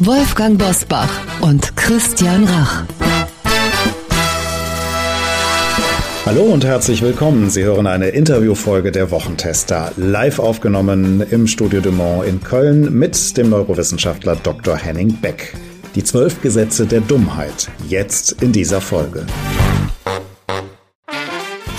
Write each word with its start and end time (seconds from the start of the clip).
Wolfgang 0.00 0.58
Bosbach 0.58 1.08
und 1.40 1.76
Christian 1.76 2.44
Rach. 2.44 2.84
Hallo 6.26 6.42
und 6.42 6.64
herzlich 6.64 7.02
willkommen. 7.02 7.48
Sie 7.50 7.62
hören 7.62 7.86
eine 7.86 8.08
Interviewfolge 8.08 8.90
der 8.90 9.10
Wochentester, 9.10 9.92
live 9.96 10.38
aufgenommen 10.40 11.20
im 11.30 11.46
Studio 11.46 11.80
de 11.80 11.92
Mont 11.92 12.26
in 12.26 12.42
Köln 12.42 12.98
mit 12.98 13.36
dem 13.36 13.50
Neurowissenschaftler 13.50 14.36
Dr. 14.36 14.76
Henning 14.76 15.20
Beck. 15.20 15.54
Die 15.94 16.02
zwölf 16.02 16.42
Gesetze 16.42 16.86
der 16.86 17.00
Dummheit, 17.00 17.68
jetzt 17.88 18.42
in 18.42 18.52
dieser 18.52 18.80
Folge. 18.80 19.26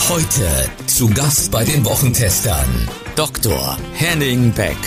Heute 0.07 0.69
zu 0.85 1.09
Gast 1.09 1.51
bei 1.51 1.63
den 1.65 1.83
Wochentestern 1.83 2.87
Dr. 3.15 3.77
Henning 3.93 4.51
Beck. 4.53 4.77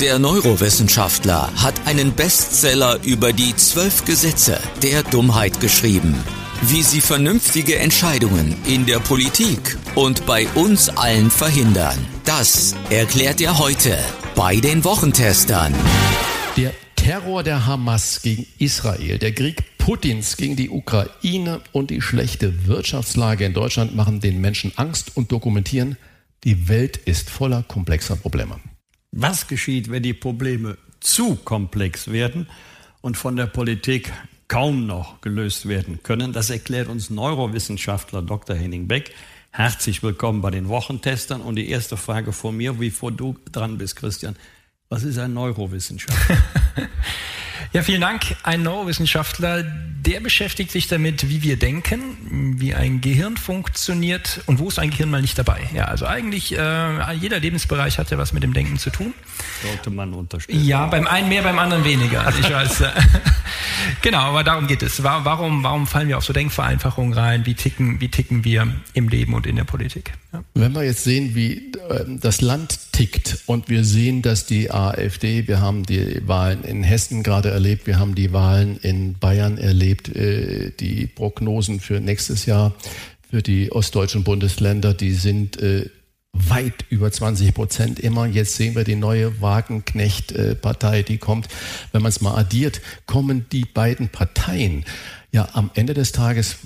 Der 0.00 0.20
Neurowissenschaftler 0.20 1.52
hat 1.56 1.74
einen 1.88 2.12
Bestseller 2.12 3.00
über 3.02 3.32
die 3.32 3.56
zwölf 3.56 4.04
Gesetze 4.04 4.60
der 4.80 5.02
Dummheit 5.02 5.58
geschrieben. 5.58 6.14
Wie 6.62 6.84
sie 6.84 7.00
vernünftige 7.00 7.80
Entscheidungen 7.80 8.54
in 8.64 8.86
der 8.86 9.00
Politik 9.00 9.76
und 9.96 10.24
bei 10.24 10.46
uns 10.54 10.88
allen 10.88 11.32
verhindern. 11.32 11.98
Das 12.24 12.76
erklärt 12.90 13.40
er 13.40 13.58
heute 13.58 13.98
bei 14.36 14.60
den 14.60 14.84
Wochentestern. 14.84 15.74
Der 16.56 16.72
Terror 16.94 17.42
der 17.42 17.66
Hamas 17.66 18.22
gegen 18.22 18.46
Israel, 18.60 19.18
der 19.18 19.32
Krieg 19.32 19.78
Putins 19.78 20.36
gegen 20.36 20.54
die 20.54 20.70
Ukraine 20.70 21.60
und 21.72 21.90
die 21.90 22.02
schlechte 22.02 22.68
Wirtschaftslage 22.68 23.44
in 23.44 23.52
Deutschland 23.52 23.96
machen 23.96 24.20
den 24.20 24.40
Menschen 24.40 24.70
Angst 24.76 25.16
und 25.16 25.32
dokumentieren, 25.32 25.96
die 26.44 26.68
Welt 26.68 26.98
ist 26.98 27.30
voller 27.30 27.64
komplexer 27.64 28.14
Probleme. 28.14 28.60
Was 29.12 29.46
geschieht, 29.46 29.90
wenn 29.90 30.02
die 30.02 30.12
Probleme 30.12 30.76
zu 31.00 31.36
komplex 31.36 32.12
werden 32.12 32.46
und 33.00 33.16
von 33.16 33.36
der 33.36 33.46
Politik 33.46 34.12
kaum 34.48 34.86
noch 34.86 35.22
gelöst 35.22 35.66
werden 35.66 36.02
können? 36.02 36.34
Das 36.34 36.50
erklärt 36.50 36.88
uns 36.88 37.08
Neurowissenschaftler 37.08 38.20
Dr. 38.20 38.54
Henning 38.54 38.86
Beck. 38.86 39.14
Herzlich 39.50 40.02
willkommen 40.02 40.42
bei 40.42 40.50
den 40.50 40.68
Wochentestern. 40.68 41.40
Und 41.40 41.56
die 41.56 41.70
erste 41.70 41.96
Frage 41.96 42.32
von 42.32 42.54
mir, 42.54 42.74
bevor 42.74 43.10
du 43.10 43.38
dran 43.50 43.78
bist, 43.78 43.96
Christian. 43.96 44.36
Was 44.90 45.04
ist 45.04 45.18
ein 45.18 45.32
Neurowissenschaftler? 45.32 46.36
Ja, 47.72 47.82
vielen 47.82 48.00
Dank. 48.00 48.36
Ein 48.42 48.62
Neurowissenschaftler, 48.62 49.62
der 49.62 50.20
beschäftigt 50.20 50.70
sich 50.70 50.88
damit, 50.88 51.28
wie 51.28 51.42
wir 51.42 51.58
denken, 51.58 52.56
wie 52.60 52.74
ein 52.74 53.00
Gehirn 53.00 53.36
funktioniert 53.36 54.40
und 54.46 54.58
wo 54.58 54.68
ist 54.68 54.78
ein 54.78 54.90
Gehirn 54.90 55.10
mal 55.10 55.20
nicht 55.20 55.38
dabei. 55.38 55.68
Ja, 55.74 55.86
also 55.86 56.06
eigentlich 56.06 56.56
äh, 56.56 57.12
jeder 57.14 57.40
Lebensbereich 57.40 57.98
hat 57.98 58.10
ja 58.10 58.18
was 58.18 58.32
mit 58.32 58.42
dem 58.42 58.52
Denken 58.52 58.78
zu 58.78 58.90
tun. 58.90 59.14
Sollte 59.62 59.90
man 59.90 60.14
unterstellen. 60.14 60.64
Ja, 60.64 60.86
beim 60.86 61.06
einen 61.06 61.28
mehr, 61.28 61.42
beim 61.42 61.58
anderen 61.58 61.84
weniger. 61.84 62.32
Ich 62.40 62.50
weiß. 62.50 62.84
Genau, 64.02 64.18
aber 64.18 64.44
darum 64.44 64.66
geht 64.66 64.82
es. 64.82 65.02
Warum, 65.02 65.62
warum 65.62 65.86
fallen 65.86 66.08
wir 66.08 66.18
auf 66.18 66.24
so 66.24 66.32
Denkvereinfachungen 66.32 67.12
rein? 67.12 67.46
Wie 67.46 67.54
ticken, 67.54 68.00
wie 68.00 68.08
ticken 68.08 68.44
wir 68.44 68.72
im 68.94 69.08
Leben 69.08 69.34
und 69.34 69.46
in 69.46 69.56
der 69.56 69.64
Politik? 69.64 70.12
Ja. 70.32 70.44
Wenn 70.54 70.72
wir 70.74 70.84
jetzt 70.84 71.04
sehen, 71.04 71.34
wie 71.34 71.72
äh, 71.88 72.04
das 72.20 72.40
Land 72.40 72.92
tickt 72.92 73.38
und 73.46 73.68
wir 73.68 73.84
sehen, 73.84 74.22
dass 74.22 74.46
die 74.46 74.70
AfD, 74.70 75.48
wir 75.48 75.60
haben 75.60 75.84
die 75.84 76.22
Wahlen 76.26 76.64
in 76.64 76.82
Hessen 76.82 77.22
gerade 77.22 77.50
erlebt, 77.50 77.86
wir 77.86 77.98
haben 77.98 78.14
die 78.14 78.32
Wahlen 78.32 78.78
in 78.78 79.18
Bayern 79.18 79.58
erlebt, 79.58 80.08
äh, 80.08 80.70
die 80.78 81.06
Prognosen 81.06 81.80
für 81.80 82.00
nächstes 82.00 82.46
Jahr 82.46 82.74
für 83.30 83.42
die 83.42 83.70
ostdeutschen 83.72 84.24
Bundesländer, 84.24 84.94
die 84.94 85.12
sind 85.12 85.60
äh, 85.60 85.90
weit 86.48 86.84
über 86.90 87.10
20 87.10 87.54
Prozent 87.54 87.98
immer. 87.98 88.26
Jetzt 88.26 88.56
sehen 88.56 88.74
wir 88.74 88.84
die 88.84 88.96
neue 88.96 89.40
Wagenknecht-Partei, 89.40 91.02
die 91.02 91.18
kommt. 91.18 91.48
Wenn 91.92 92.02
man 92.02 92.10
es 92.10 92.20
mal 92.20 92.36
addiert, 92.36 92.80
kommen 93.06 93.46
die 93.50 93.64
beiden 93.64 94.08
Parteien 94.08 94.84
ja 95.32 95.48
am 95.52 95.70
Ende 95.74 95.94
des 95.94 96.12
Tages 96.12 96.56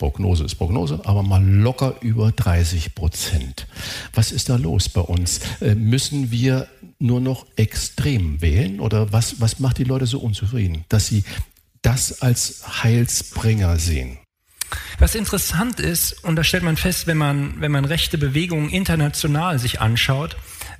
Prognose 0.00 0.44
ist 0.44 0.54
Prognose, 0.54 1.02
aber 1.04 1.22
mal 1.22 1.44
locker 1.44 1.96
über 2.00 2.32
30 2.32 2.94
Prozent. 2.94 3.66
Was 4.14 4.32
ist 4.32 4.48
da 4.48 4.56
los 4.56 4.88
bei 4.88 5.02
uns? 5.02 5.40
Äh, 5.60 5.74
müssen 5.74 6.30
wir 6.30 6.68
nur 6.98 7.20
noch 7.20 7.46
extrem 7.56 8.40
wählen 8.40 8.80
oder 8.80 9.12
was, 9.12 9.42
was 9.42 9.58
macht 9.60 9.76
die 9.76 9.84
Leute 9.84 10.06
so 10.06 10.18
unzufrieden, 10.18 10.86
dass 10.88 11.06
sie 11.06 11.22
das 11.82 12.22
als 12.22 12.82
Heilsbringer 12.82 13.78
sehen? 13.78 14.16
Was 14.98 15.14
interessant 15.14 15.80
ist, 15.80 16.24
und 16.24 16.36
da 16.36 16.44
stellt 16.44 16.62
man 16.62 16.76
fest, 16.76 17.06
wenn 17.06 17.16
man, 17.16 17.60
wenn 17.60 17.72
man 17.72 17.84
rechte 17.84 18.18
Bewegungen 18.18 18.70
international 18.70 19.58
sich 19.58 19.80
anschaut, 19.80 20.36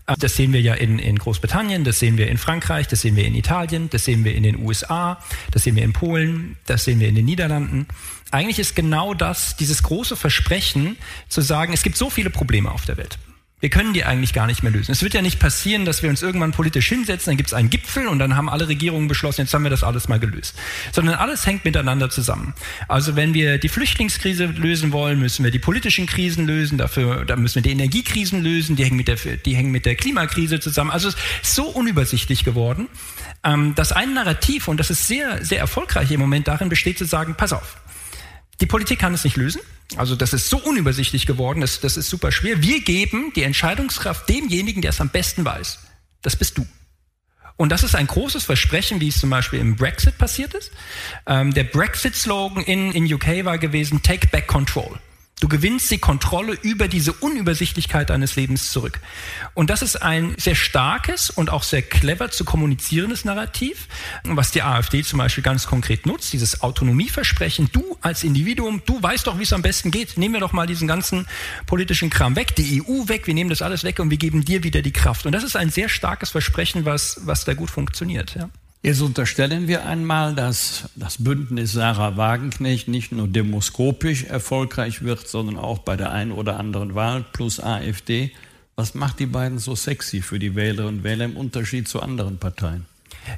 äh, 0.06 0.14
das 0.18 0.36
sehen 0.36 0.52
wir 0.52 0.60
ja 0.60 0.74
in, 0.74 0.98
in 0.98 1.18
Großbritannien, 1.18 1.84
das 1.84 1.98
sehen 1.98 2.18
wir 2.18 2.28
in 2.28 2.38
Frankreich, 2.38 2.88
das 2.88 3.00
sehen 3.00 3.16
wir 3.16 3.24
in 3.24 3.34
Italien, 3.34 3.90
das 3.90 4.04
sehen 4.04 4.24
wir 4.24 4.34
in 4.34 4.42
den 4.42 4.58
USA, 4.64 5.22
das 5.50 5.64
sehen 5.64 5.76
wir 5.76 5.82
in 5.82 5.92
Polen, 5.92 6.56
das 6.66 6.84
sehen 6.84 7.00
wir 7.00 7.08
in 7.08 7.14
den 7.14 7.24
Niederlanden. 7.24 7.86
Eigentlich 8.30 8.58
ist 8.58 8.76
genau 8.76 9.14
das, 9.14 9.56
dieses 9.56 9.82
große 9.82 10.16
Versprechen 10.16 10.96
zu 11.28 11.40
sagen, 11.40 11.72
es 11.72 11.82
gibt 11.82 11.96
so 11.96 12.10
viele 12.10 12.30
Probleme 12.30 12.70
auf 12.70 12.84
der 12.84 12.96
Welt. 12.96 13.18
Wir 13.60 13.68
können 13.68 13.92
die 13.92 14.04
eigentlich 14.04 14.32
gar 14.32 14.46
nicht 14.46 14.62
mehr 14.62 14.72
lösen. 14.72 14.90
Es 14.90 15.02
wird 15.02 15.12
ja 15.12 15.20
nicht 15.20 15.38
passieren, 15.38 15.84
dass 15.84 16.02
wir 16.02 16.08
uns 16.08 16.22
irgendwann 16.22 16.52
politisch 16.52 16.88
hinsetzen, 16.88 17.32
dann 17.32 17.36
gibt 17.36 17.50
es 17.50 17.54
einen 17.54 17.68
Gipfel 17.68 18.08
und 18.08 18.18
dann 18.18 18.34
haben 18.34 18.48
alle 18.48 18.68
Regierungen 18.68 19.06
beschlossen, 19.06 19.42
jetzt 19.42 19.52
haben 19.52 19.64
wir 19.64 19.70
das 19.70 19.84
alles 19.84 20.08
mal 20.08 20.18
gelöst. 20.18 20.56
Sondern 20.92 21.16
alles 21.16 21.44
hängt 21.44 21.66
miteinander 21.66 22.08
zusammen. 22.08 22.54
Also 22.88 23.16
wenn 23.16 23.34
wir 23.34 23.58
die 23.58 23.68
Flüchtlingskrise 23.68 24.46
lösen 24.46 24.92
wollen, 24.92 25.18
müssen 25.18 25.44
wir 25.44 25.50
die 25.50 25.58
politischen 25.58 26.06
Krisen 26.06 26.46
lösen, 26.46 26.78
dafür 26.78 27.26
da 27.26 27.36
müssen 27.36 27.56
wir 27.56 27.62
die 27.62 27.72
Energiekrisen 27.72 28.42
lösen, 28.42 28.76
die 28.76 28.84
hängen 28.84 28.96
mit 28.96 29.08
der, 29.08 29.16
die 29.16 29.54
hängen 29.54 29.72
mit 29.72 29.84
der 29.84 29.94
Klimakrise 29.94 30.58
zusammen. 30.58 30.90
Also 30.90 31.08
es 31.08 31.16
ist 31.42 31.54
so 31.54 31.64
unübersichtlich 31.64 32.44
geworden, 32.44 32.88
ähm, 33.44 33.74
dass 33.74 33.92
ein 33.92 34.14
Narrativ, 34.14 34.68
und 34.68 34.78
das 34.78 34.88
ist 34.88 35.06
sehr, 35.06 35.44
sehr 35.44 35.58
erfolgreich 35.58 36.10
im 36.10 36.20
Moment 36.20 36.48
darin 36.48 36.70
besteht 36.70 36.96
zu 36.96 37.04
sagen, 37.04 37.34
pass 37.36 37.52
auf, 37.52 37.76
die 38.62 38.66
Politik 38.66 38.98
kann 38.98 39.12
es 39.12 39.24
nicht 39.24 39.36
lösen. 39.36 39.60
Also 39.96 40.14
das 40.16 40.32
ist 40.32 40.48
so 40.48 40.58
unübersichtlich 40.58 41.26
geworden, 41.26 41.60
das, 41.60 41.80
das 41.80 41.96
ist 41.96 42.08
super 42.08 42.30
schwer. 42.30 42.62
Wir 42.62 42.80
geben 42.80 43.32
die 43.34 43.42
Entscheidungskraft 43.42 44.28
demjenigen, 44.28 44.82
der 44.82 44.90
es 44.90 45.00
am 45.00 45.08
besten 45.08 45.44
weiß. 45.44 45.80
Das 46.22 46.36
bist 46.36 46.58
du. 46.58 46.66
Und 47.56 47.70
das 47.70 47.82
ist 47.82 47.94
ein 47.94 48.06
großes 48.06 48.44
Versprechen, 48.44 49.00
wie 49.00 49.08
es 49.08 49.20
zum 49.20 49.28
Beispiel 49.28 49.58
im 49.58 49.76
Brexit 49.76 50.16
passiert 50.16 50.54
ist. 50.54 50.70
Ähm, 51.26 51.52
der 51.52 51.64
Brexit-Slogan 51.64 52.64
in, 52.64 52.92
in 52.92 53.12
UK 53.12 53.44
war 53.44 53.58
gewesen, 53.58 54.02
Take 54.02 54.28
Back 54.28 54.46
Control. 54.46 54.98
Du 55.40 55.48
gewinnst 55.48 55.90
die 55.90 55.98
Kontrolle 55.98 56.52
über 56.60 56.86
diese 56.86 57.14
Unübersichtlichkeit 57.14 58.10
deines 58.10 58.36
Lebens 58.36 58.70
zurück. 58.70 59.00
Und 59.54 59.70
das 59.70 59.80
ist 59.80 59.96
ein 60.02 60.34
sehr 60.36 60.54
starkes 60.54 61.30
und 61.30 61.48
auch 61.48 61.62
sehr 61.62 61.80
clever 61.80 62.30
zu 62.30 62.44
kommunizierendes 62.44 63.24
Narrativ, 63.24 63.88
was 64.24 64.50
die 64.50 64.62
AfD 64.62 65.02
zum 65.02 65.18
Beispiel 65.18 65.42
ganz 65.42 65.66
konkret 65.66 66.04
nutzt, 66.04 66.34
dieses 66.34 66.60
Autonomieversprechen. 66.60 67.70
Du 67.72 67.96
als 68.02 68.22
Individuum, 68.22 68.82
du 68.84 69.02
weißt 69.02 69.26
doch, 69.26 69.38
wie 69.38 69.44
es 69.44 69.52
am 69.54 69.62
besten 69.62 69.90
geht. 69.90 70.18
Nehmen 70.18 70.34
wir 70.34 70.40
doch 70.40 70.52
mal 70.52 70.66
diesen 70.66 70.86
ganzen 70.86 71.26
politischen 71.64 72.10
Kram 72.10 72.36
weg, 72.36 72.54
die 72.56 72.82
EU 72.82 73.08
weg, 73.08 73.26
wir 73.26 73.34
nehmen 73.34 73.48
das 73.48 73.62
alles 73.62 73.82
weg 73.82 73.98
und 73.98 74.10
wir 74.10 74.18
geben 74.18 74.44
dir 74.44 74.62
wieder 74.62 74.82
die 74.82 74.92
Kraft. 74.92 75.24
Und 75.24 75.32
das 75.32 75.42
ist 75.42 75.56
ein 75.56 75.70
sehr 75.70 75.88
starkes 75.88 76.30
Versprechen, 76.30 76.84
was, 76.84 77.20
was 77.24 77.46
da 77.46 77.54
gut 77.54 77.70
funktioniert. 77.70 78.34
Ja. 78.34 78.50
Jetzt 78.82 79.02
unterstellen 79.02 79.68
wir 79.68 79.84
einmal, 79.84 80.34
dass 80.34 80.88
das 80.96 81.22
Bündnis 81.22 81.72
Sarah 81.72 82.16
Wagenknecht 82.16 82.88
nicht 82.88 83.12
nur 83.12 83.28
demoskopisch 83.28 84.24
erfolgreich 84.24 85.02
wird, 85.02 85.28
sondern 85.28 85.58
auch 85.58 85.80
bei 85.80 85.96
der 85.96 86.12
einen 86.12 86.32
oder 86.32 86.58
anderen 86.58 86.94
Wahl 86.94 87.22
plus 87.32 87.60
AfD. 87.60 88.32
Was 88.76 88.94
macht 88.94 89.18
die 89.18 89.26
beiden 89.26 89.58
so 89.58 89.74
sexy 89.74 90.22
für 90.22 90.38
die 90.38 90.54
Wählerinnen 90.54 91.00
und 91.00 91.04
Wähler 91.04 91.26
im 91.26 91.36
Unterschied 91.36 91.88
zu 91.88 92.00
anderen 92.00 92.38
Parteien? 92.38 92.86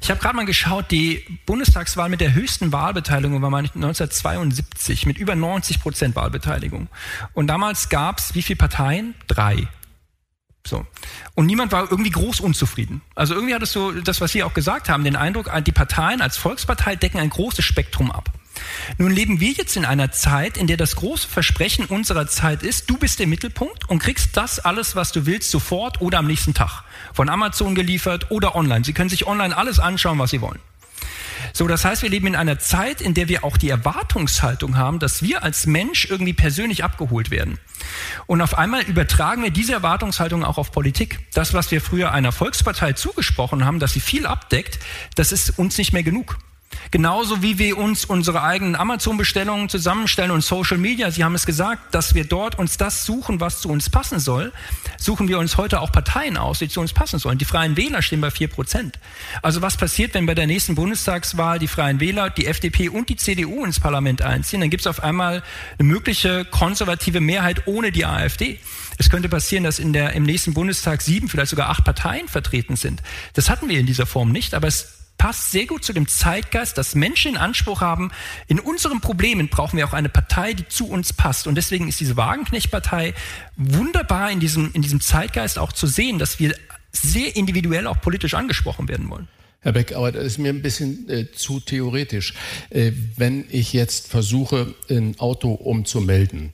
Ich 0.01 0.09
habe 0.09 0.21
gerade 0.21 0.37
mal 0.37 0.45
geschaut, 0.45 0.91
die 0.91 1.25
Bundestagswahl 1.45 2.07
mit 2.07 2.21
der 2.21 2.33
höchsten 2.33 2.71
Wahlbeteiligung 2.71 3.41
war 3.41 3.49
mal 3.49 3.57
1972 3.57 5.05
mit 5.05 5.17
über 5.17 5.35
90 5.35 5.81
Prozent 5.81 6.15
Wahlbeteiligung. 6.15 6.87
Und 7.33 7.47
damals 7.47 7.89
gab 7.89 8.19
es 8.19 8.33
wie 8.33 8.41
viele 8.41 8.57
Parteien? 8.57 9.13
Drei. 9.27 9.67
So. 10.65 10.85
Und 11.35 11.45
niemand 11.45 11.71
war 11.71 11.91
irgendwie 11.91 12.11
groß 12.11 12.39
unzufrieden. 12.39 13.01
Also 13.15 13.33
irgendwie 13.33 13.53
hattest 13.53 13.75
du 13.75 13.91
das, 14.01 14.21
was 14.21 14.31
Sie 14.31 14.43
auch 14.43 14.53
gesagt 14.53 14.89
haben, 14.89 15.03
den 15.03 15.15
Eindruck, 15.15 15.51
die 15.65 15.71
Parteien 15.71 16.21
als 16.21 16.37
Volkspartei 16.37 16.95
decken 16.95 17.19
ein 17.19 17.29
großes 17.29 17.65
Spektrum 17.65 18.11
ab. 18.11 18.29
Nun 18.97 19.11
leben 19.11 19.39
wir 19.39 19.51
jetzt 19.51 19.75
in 19.75 19.83
einer 19.83 20.11
Zeit, 20.11 20.57
in 20.57 20.67
der 20.67 20.77
das 20.77 20.95
große 20.95 21.27
Versprechen 21.27 21.85
unserer 21.85 22.27
Zeit 22.27 22.63
ist, 22.63 22.89
du 22.89 22.97
bist 22.97 23.19
der 23.19 23.27
Mittelpunkt 23.27 23.89
und 23.89 23.99
kriegst 23.99 24.37
das 24.37 24.59
alles, 24.59 24.95
was 24.95 25.11
du 25.11 25.25
willst, 25.25 25.49
sofort 25.51 26.01
oder 26.01 26.19
am 26.19 26.27
nächsten 26.27 26.53
Tag. 26.53 26.83
Von 27.13 27.29
Amazon 27.29 27.75
geliefert 27.75 28.31
oder 28.31 28.55
online. 28.55 28.85
Sie 28.85 28.93
können 28.93 29.09
sich 29.09 29.27
online 29.27 29.57
alles 29.57 29.79
anschauen, 29.79 30.19
was 30.19 30.31
Sie 30.31 30.41
wollen. 30.41 30.59
So, 31.55 31.67
das 31.67 31.85
heißt, 31.85 32.01
wir 32.01 32.09
leben 32.09 32.25
in 32.25 32.35
einer 32.35 32.57
Zeit, 32.57 32.99
in 32.99 33.13
der 33.13 33.29
wir 33.29 33.43
auch 33.43 33.57
die 33.57 33.69
Erwartungshaltung 33.69 34.75
haben, 34.75 34.97
dass 34.97 35.21
wir 35.21 35.43
als 35.43 35.67
Mensch 35.67 36.07
irgendwie 36.09 36.33
persönlich 36.33 36.83
abgeholt 36.83 37.29
werden. 37.29 37.59
Und 38.25 38.41
auf 38.41 38.57
einmal 38.57 38.81
übertragen 38.81 39.43
wir 39.43 39.51
diese 39.51 39.73
Erwartungshaltung 39.73 40.43
auch 40.43 40.57
auf 40.57 40.71
Politik. 40.71 41.19
Das, 41.35 41.53
was 41.53 41.69
wir 41.69 41.79
früher 41.79 42.11
einer 42.11 42.31
Volkspartei 42.31 42.93
zugesprochen 42.93 43.65
haben, 43.65 43.79
dass 43.79 43.93
sie 43.93 43.99
viel 43.99 44.25
abdeckt, 44.25 44.79
das 45.15 45.31
ist 45.31 45.59
uns 45.59 45.77
nicht 45.77 45.93
mehr 45.93 46.01
genug. 46.01 46.39
Genauso 46.91 47.41
wie 47.41 47.57
wir 47.57 47.77
uns 47.77 48.05
unsere 48.05 48.43
eigenen 48.43 48.75
Amazon-Bestellungen 48.75 49.69
zusammenstellen 49.69 50.31
und 50.31 50.41
Social 50.41 50.77
Media, 50.77 51.11
Sie 51.11 51.23
haben 51.23 51.35
es 51.35 51.45
gesagt, 51.45 51.93
dass 51.95 52.13
wir 52.15 52.25
dort 52.25 52.57
uns 52.59 52.77
das 52.77 53.05
suchen, 53.05 53.39
was 53.39 53.61
zu 53.61 53.69
uns 53.69 53.89
passen 53.89 54.19
soll, 54.19 54.51
suchen 54.97 55.27
wir 55.27 55.39
uns 55.39 55.57
heute 55.57 55.81
auch 55.81 55.91
Parteien 55.91 56.37
aus, 56.37 56.59
die 56.59 56.69
zu 56.69 56.81
uns 56.81 56.93
passen 56.93 57.19
sollen. 57.19 57.37
Die 57.37 57.45
Freien 57.45 57.77
Wähler 57.77 58.01
stehen 58.01 58.21
bei 58.21 58.31
vier 58.31 58.47
Prozent. 58.47 58.99
Also 59.41 59.61
was 59.61 59.77
passiert, 59.77 60.13
wenn 60.13 60.25
bei 60.25 60.35
der 60.35 60.47
nächsten 60.47 60.75
Bundestagswahl 60.75 61.59
die 61.59 61.67
Freien 61.67 61.99
Wähler, 61.99 62.29
die 62.29 62.45
FDP 62.45 62.89
und 62.89 63.09
die 63.09 63.15
CDU 63.15 63.65
ins 63.65 63.79
Parlament 63.79 64.21
einziehen? 64.21 64.61
Dann 64.61 64.69
gibt 64.69 64.81
es 64.81 64.87
auf 64.87 65.03
einmal 65.03 65.43
eine 65.79 65.87
mögliche 65.87 66.45
konservative 66.45 67.19
Mehrheit 67.19 67.67
ohne 67.67 67.91
die 67.91 68.05
AfD. 68.05 68.59
Es 68.97 69.09
könnte 69.09 69.29
passieren, 69.29 69.63
dass 69.63 69.79
in 69.79 69.93
der, 69.93 70.13
im 70.13 70.23
nächsten 70.23 70.53
Bundestag 70.53 71.01
sieben, 71.01 71.27
vielleicht 71.27 71.49
sogar 71.49 71.69
acht 71.69 71.83
Parteien 71.83 72.27
vertreten 72.27 72.75
sind. 72.75 73.01
Das 73.33 73.49
hatten 73.49 73.69
wir 73.69 73.79
in 73.79 73.85
dieser 73.85 74.05
Form 74.05 74.31
nicht, 74.31 74.53
aber 74.53 74.67
es 74.67 75.02
passt 75.17 75.51
sehr 75.51 75.65
gut 75.65 75.83
zu 75.83 75.93
dem 75.93 76.07
Zeitgeist, 76.07 76.77
dass 76.77 76.95
Menschen 76.95 77.31
in 77.31 77.37
Anspruch 77.37 77.81
haben, 77.81 78.11
in 78.47 78.59
unseren 78.59 78.99
Problemen 78.99 79.47
brauchen 79.47 79.77
wir 79.77 79.87
auch 79.87 79.93
eine 79.93 80.09
Partei, 80.09 80.53
die 80.53 80.67
zu 80.67 80.87
uns 80.87 81.13
passt. 81.13 81.47
Und 81.47 81.55
deswegen 81.55 81.87
ist 81.87 81.99
diese 81.99 82.17
Wagenknecht-Partei 82.17 83.13
wunderbar 83.55 84.31
in 84.31 84.39
diesem, 84.39 84.71
in 84.73 84.81
diesem 84.81 85.01
Zeitgeist 85.01 85.57
auch 85.59 85.71
zu 85.71 85.87
sehen, 85.87 86.19
dass 86.19 86.39
wir 86.39 86.55
sehr 86.91 87.35
individuell 87.35 87.87
auch 87.87 88.01
politisch 88.01 88.33
angesprochen 88.33 88.87
werden 88.87 89.09
wollen. 89.09 89.27
Herr 89.61 89.71
Beck, 89.71 89.95
aber 89.95 90.11
das 90.11 90.25
ist 90.25 90.37
mir 90.39 90.49
ein 90.49 90.61
bisschen 90.61 91.09
äh, 91.09 91.31
zu 91.31 91.61
theoretisch. 91.61 92.33
Äh, 92.69 92.91
wenn 93.15 93.45
ich 93.49 93.71
jetzt 93.71 94.09
versuche, 94.09 94.75
ein 94.89 95.17
Auto 95.19 95.53
umzumelden, 95.53 96.53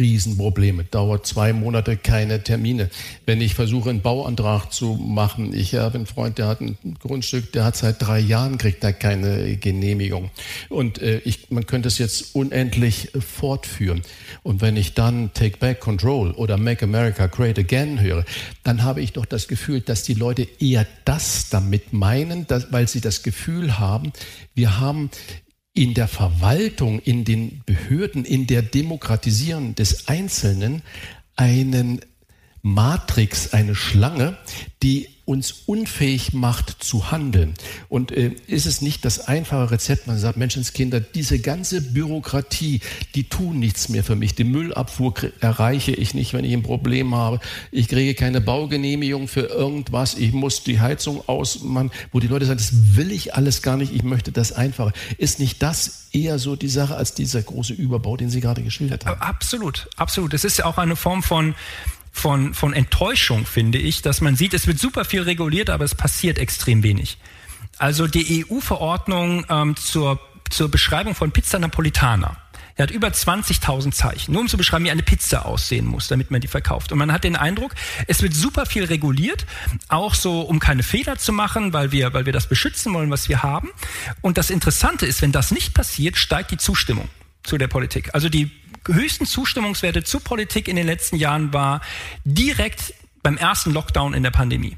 Riesenprobleme. 0.00 0.84
Dauert 0.84 1.26
zwei 1.26 1.52
Monate 1.52 1.96
keine 1.96 2.42
Termine. 2.42 2.90
Wenn 3.26 3.40
ich 3.40 3.54
versuche, 3.54 3.90
einen 3.90 4.00
Bauantrag 4.00 4.72
zu 4.72 4.94
machen, 4.94 5.52
ich 5.54 5.74
habe 5.74 5.96
einen 5.96 6.06
Freund, 6.06 6.38
der 6.38 6.46
hat 6.46 6.60
ein 6.60 6.76
Grundstück, 6.98 7.52
der 7.52 7.64
hat 7.64 7.76
seit 7.76 8.02
drei 8.02 8.18
Jahren 8.18 8.58
kriegt 8.58 8.82
da 8.82 8.92
keine 8.92 9.56
Genehmigung. 9.56 10.30
Und 10.68 11.00
äh, 11.00 11.18
ich, 11.18 11.50
man 11.50 11.66
könnte 11.66 11.88
es 11.88 11.98
jetzt 11.98 12.34
unendlich 12.34 13.12
fortführen. 13.20 14.02
Und 14.42 14.60
wenn 14.60 14.76
ich 14.76 14.94
dann 14.94 15.32
Take 15.34 15.58
Back 15.58 15.80
Control 15.80 16.32
oder 16.32 16.56
Make 16.56 16.84
America 16.84 17.26
Great 17.26 17.58
Again 17.58 18.00
höre, 18.00 18.24
dann 18.62 18.82
habe 18.82 19.00
ich 19.00 19.12
doch 19.12 19.26
das 19.26 19.48
Gefühl, 19.48 19.80
dass 19.80 20.02
die 20.02 20.14
Leute 20.14 20.46
eher 20.58 20.86
das 21.04 21.50
damit 21.50 21.92
meinen, 21.92 22.46
dass, 22.46 22.72
weil 22.72 22.88
sie 22.88 23.00
das 23.00 23.22
Gefühl 23.22 23.78
haben, 23.78 24.12
wir 24.54 24.80
haben 24.80 25.10
in 25.72 25.94
der 25.94 26.08
Verwaltung, 26.08 26.98
in 27.00 27.24
den 27.24 27.62
Behörden, 27.64 28.24
in 28.24 28.46
der 28.46 28.62
Demokratisierung 28.62 29.74
des 29.74 30.08
Einzelnen 30.08 30.82
einen 31.36 32.00
Matrix, 32.62 33.52
eine 33.52 33.74
Schlange, 33.74 34.36
die 34.82 35.08
uns 35.30 35.62
unfähig 35.66 36.32
macht 36.32 36.82
zu 36.82 37.12
handeln. 37.12 37.54
Und 37.88 38.10
äh, 38.10 38.32
ist 38.48 38.66
es 38.66 38.82
nicht 38.82 39.04
das 39.04 39.28
einfache 39.28 39.70
Rezept, 39.70 40.08
man 40.08 40.18
sagt, 40.18 40.36
Menschenskinder, 40.36 40.98
diese 40.98 41.38
ganze 41.38 41.80
Bürokratie, 41.80 42.80
die 43.14 43.28
tun 43.28 43.60
nichts 43.60 43.88
mehr 43.88 44.02
für 44.02 44.16
mich. 44.16 44.34
Die 44.34 44.42
Müllabfuhr 44.42 45.14
erreiche 45.38 45.92
ich 45.92 46.14
nicht, 46.14 46.34
wenn 46.34 46.44
ich 46.44 46.52
ein 46.52 46.64
Problem 46.64 47.14
habe. 47.14 47.38
Ich 47.70 47.86
kriege 47.86 48.14
keine 48.14 48.40
Baugenehmigung 48.40 49.28
für 49.28 49.42
irgendwas. 49.42 50.14
Ich 50.14 50.32
muss 50.32 50.64
die 50.64 50.80
Heizung 50.80 51.22
ausmachen, 51.28 51.92
wo 52.10 52.18
die 52.18 52.26
Leute 52.26 52.46
sagen, 52.46 52.58
das 52.58 52.96
will 52.96 53.12
ich 53.12 53.34
alles 53.34 53.62
gar 53.62 53.76
nicht. 53.76 53.94
Ich 53.94 54.02
möchte 54.02 54.32
das 54.32 54.52
einfache. 54.52 54.92
Ist 55.16 55.38
nicht 55.38 55.62
das 55.62 56.08
eher 56.12 56.40
so 56.40 56.56
die 56.56 56.68
Sache 56.68 56.96
als 56.96 57.14
dieser 57.14 57.40
große 57.40 57.72
Überbau, 57.72 58.16
den 58.16 58.30
Sie 58.30 58.40
gerade 58.40 58.64
geschildert 58.64 59.06
haben? 59.06 59.20
Absolut, 59.20 59.88
absolut. 59.96 60.34
Es 60.34 60.42
ist 60.42 60.58
ja 60.58 60.64
auch 60.64 60.78
eine 60.78 60.96
Form 60.96 61.22
von 61.22 61.54
von, 62.12 62.54
von 62.54 62.72
Enttäuschung, 62.72 63.46
finde 63.46 63.78
ich, 63.78 64.02
dass 64.02 64.20
man 64.20 64.36
sieht, 64.36 64.54
es 64.54 64.66
wird 64.66 64.78
super 64.78 65.04
viel 65.04 65.22
reguliert, 65.22 65.70
aber 65.70 65.84
es 65.84 65.94
passiert 65.94 66.38
extrem 66.38 66.82
wenig. 66.82 67.18
Also 67.78 68.06
die 68.06 68.44
EU-Verordnung 68.44 69.46
ähm, 69.48 69.76
zur, 69.76 70.20
zur 70.50 70.70
Beschreibung 70.70 71.14
von 71.14 71.32
Pizza 71.32 71.58
Napolitana. 71.58 72.36
Er 72.76 72.84
hat 72.84 72.90
über 72.92 73.08
20.000 73.08 73.92
Zeichen, 73.92 74.32
nur 74.32 74.40
um 74.40 74.48
zu 74.48 74.56
beschreiben, 74.56 74.86
wie 74.86 74.90
eine 74.90 75.02
Pizza 75.02 75.44
aussehen 75.44 75.84
muss, 75.84 76.08
damit 76.08 76.30
man 76.30 76.40
die 76.40 76.48
verkauft. 76.48 76.92
Und 76.92 76.98
man 76.98 77.12
hat 77.12 77.24
den 77.24 77.36
Eindruck, 77.36 77.74
es 78.06 78.22
wird 78.22 78.32
super 78.32 78.64
viel 78.64 78.84
reguliert, 78.84 79.44
auch 79.88 80.14
so, 80.14 80.40
um 80.40 80.60
keine 80.60 80.82
Fehler 80.82 81.18
zu 81.18 81.32
machen, 81.32 81.74
weil 81.74 81.92
wir, 81.92 82.14
weil 82.14 82.24
wir 82.24 82.32
das 82.32 82.46
beschützen 82.46 82.94
wollen, 82.94 83.10
was 83.10 83.28
wir 83.28 83.42
haben. 83.42 83.68
Und 84.22 84.38
das 84.38 84.48
Interessante 84.48 85.04
ist, 85.04 85.20
wenn 85.20 85.30
das 85.30 85.50
nicht 85.50 85.74
passiert, 85.74 86.16
steigt 86.16 86.52
die 86.52 86.56
Zustimmung 86.56 87.08
zu 87.42 87.58
der 87.58 87.68
Politik. 87.68 88.14
Also 88.14 88.30
die 88.30 88.50
höchsten 88.86 89.26
Zustimmungswerte 89.26 90.04
zur 90.04 90.20
Politik 90.20 90.68
in 90.68 90.76
den 90.76 90.86
letzten 90.86 91.16
Jahren 91.16 91.52
war 91.52 91.80
direkt 92.24 92.94
beim 93.22 93.36
ersten 93.36 93.72
Lockdown 93.72 94.14
in 94.14 94.22
der 94.22 94.30
Pandemie. 94.30 94.76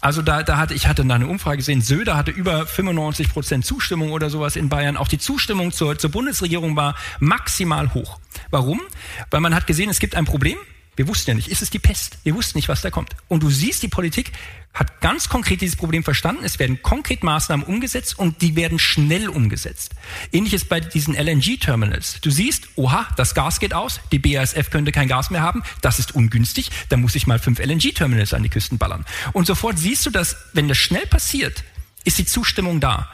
Also 0.00 0.20
da, 0.20 0.42
da 0.42 0.58
hatte 0.58 0.74
ich 0.74 0.86
hatte 0.86 1.04
da 1.04 1.14
eine 1.14 1.26
Umfrage 1.26 1.56
gesehen, 1.56 1.80
Söder 1.80 2.16
hatte 2.16 2.30
über 2.30 2.66
95 2.66 3.30
Prozent 3.30 3.64
Zustimmung 3.64 4.12
oder 4.12 4.28
sowas 4.28 4.54
in 4.54 4.68
Bayern. 4.68 4.98
Auch 4.98 5.08
die 5.08 5.18
Zustimmung 5.18 5.72
zur, 5.72 5.98
zur 5.98 6.10
Bundesregierung 6.10 6.76
war 6.76 6.94
maximal 7.20 7.94
hoch. 7.94 8.18
Warum? 8.50 8.82
Weil 9.30 9.40
man 9.40 9.54
hat 9.54 9.66
gesehen, 9.66 9.88
es 9.88 10.00
gibt 10.00 10.14
ein 10.14 10.26
Problem, 10.26 10.58
wir 10.96 11.08
wussten 11.08 11.30
ja 11.30 11.34
nicht, 11.34 11.48
ist 11.48 11.62
es 11.62 11.70
die 11.70 11.78
Pest? 11.78 12.18
Wir 12.22 12.34
wussten 12.34 12.58
nicht, 12.58 12.68
was 12.68 12.82
da 12.82 12.90
kommt. 12.90 13.16
Und 13.28 13.42
du 13.42 13.50
siehst, 13.50 13.82
die 13.82 13.88
Politik 13.88 14.32
hat 14.74 15.00
ganz 15.00 15.28
konkret 15.28 15.60
dieses 15.60 15.76
Problem 15.76 16.02
verstanden. 16.02 16.44
Es 16.44 16.58
werden 16.58 16.82
konkret 16.82 17.22
Maßnahmen 17.22 17.64
umgesetzt 17.64 18.18
und 18.18 18.42
die 18.42 18.56
werden 18.56 18.78
schnell 18.78 19.28
umgesetzt. 19.28 19.92
Ähnliches 20.32 20.64
bei 20.64 20.80
diesen 20.80 21.14
LNG-Terminals. 21.14 22.20
Du 22.20 22.30
siehst, 22.30 22.68
oha, 22.74 23.06
das 23.16 23.34
Gas 23.34 23.60
geht 23.60 23.72
aus, 23.72 24.00
die 24.10 24.18
BASF 24.18 24.70
könnte 24.70 24.90
kein 24.90 25.06
Gas 25.06 25.30
mehr 25.30 25.42
haben, 25.42 25.62
das 25.80 26.00
ist 26.00 26.14
ungünstig, 26.14 26.70
da 26.88 26.96
muss 26.96 27.14
ich 27.14 27.26
mal 27.26 27.38
fünf 27.38 27.60
LNG-Terminals 27.60 28.34
an 28.34 28.42
die 28.42 28.48
Küsten 28.48 28.78
ballern. 28.78 29.04
Und 29.32 29.46
sofort 29.46 29.78
siehst 29.78 30.04
du, 30.06 30.10
dass, 30.10 30.36
wenn 30.52 30.66
das 30.66 30.78
schnell 30.78 31.06
passiert, 31.06 31.62
ist 32.04 32.18
die 32.18 32.26
Zustimmung 32.26 32.80
da. 32.80 33.08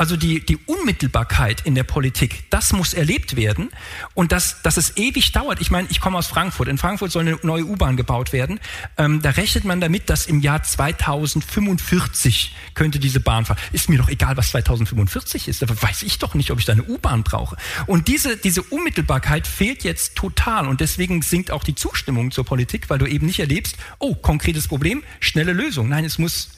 Also 0.00 0.16
die, 0.16 0.40
die 0.40 0.56
Unmittelbarkeit 0.64 1.60
in 1.66 1.74
der 1.74 1.84
Politik, 1.84 2.44
das 2.48 2.72
muss 2.72 2.94
erlebt 2.94 3.36
werden 3.36 3.68
und 4.14 4.32
dass, 4.32 4.62
dass 4.62 4.78
es 4.78 4.96
ewig 4.96 5.32
dauert. 5.32 5.60
Ich 5.60 5.70
meine, 5.70 5.88
ich 5.90 6.00
komme 6.00 6.16
aus 6.16 6.26
Frankfurt. 6.26 6.68
In 6.68 6.78
Frankfurt 6.78 7.12
soll 7.12 7.28
eine 7.28 7.38
neue 7.42 7.66
U-Bahn 7.66 7.98
gebaut 7.98 8.32
werden. 8.32 8.60
Ähm, 8.96 9.20
da 9.20 9.28
rechnet 9.28 9.66
man 9.66 9.78
damit, 9.82 10.08
dass 10.08 10.24
im 10.24 10.40
Jahr 10.40 10.62
2045 10.62 12.56
könnte 12.72 12.98
diese 12.98 13.20
Bahn 13.20 13.44
fahren. 13.44 13.58
Ist 13.72 13.90
mir 13.90 13.98
doch 13.98 14.08
egal, 14.08 14.38
was 14.38 14.52
2045 14.52 15.48
ist. 15.48 15.60
Da 15.60 15.66
weiß 15.68 16.02
ich 16.04 16.18
doch 16.18 16.32
nicht, 16.32 16.50
ob 16.50 16.58
ich 16.58 16.64
da 16.64 16.72
eine 16.72 16.84
U-Bahn 16.84 17.22
brauche. 17.22 17.58
Und 17.84 18.08
diese, 18.08 18.38
diese 18.38 18.62
Unmittelbarkeit 18.62 19.46
fehlt 19.46 19.84
jetzt 19.84 20.16
total 20.16 20.66
und 20.66 20.80
deswegen 20.80 21.20
sinkt 21.20 21.50
auch 21.50 21.62
die 21.62 21.74
Zustimmung 21.74 22.30
zur 22.30 22.46
Politik, 22.46 22.88
weil 22.88 22.96
du 22.96 23.04
eben 23.04 23.26
nicht 23.26 23.40
erlebst, 23.40 23.76
oh, 23.98 24.14
konkretes 24.14 24.66
Problem, 24.66 25.02
schnelle 25.20 25.52
Lösung. 25.52 25.90
Nein, 25.90 26.06
es 26.06 26.16
muss 26.16 26.48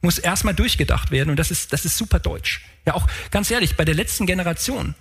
muss 0.00 0.18
erstmal 0.18 0.54
durchgedacht 0.54 1.10
werden 1.10 1.30
und 1.30 1.36
das 1.36 1.50
ist, 1.50 1.72
das 1.72 1.84
ist 1.84 1.96
super 1.96 2.18
deutsch. 2.18 2.62
Ja, 2.86 2.94
auch 2.94 3.06
ganz 3.30 3.50
ehrlich, 3.50 3.76
bei 3.76 3.84
der 3.84 3.94
letzten 3.94 4.26
Generation, 4.26 4.94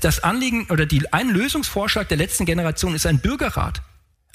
das 0.00 0.22
Anliegen 0.22 0.66
oder 0.70 0.86
die, 0.86 1.12
ein 1.12 1.28
Lösungsvorschlag 1.28 2.08
der 2.08 2.16
letzten 2.16 2.46
Generation 2.46 2.94
ist 2.94 3.06
ein 3.06 3.18
Bürgerrat. 3.18 3.82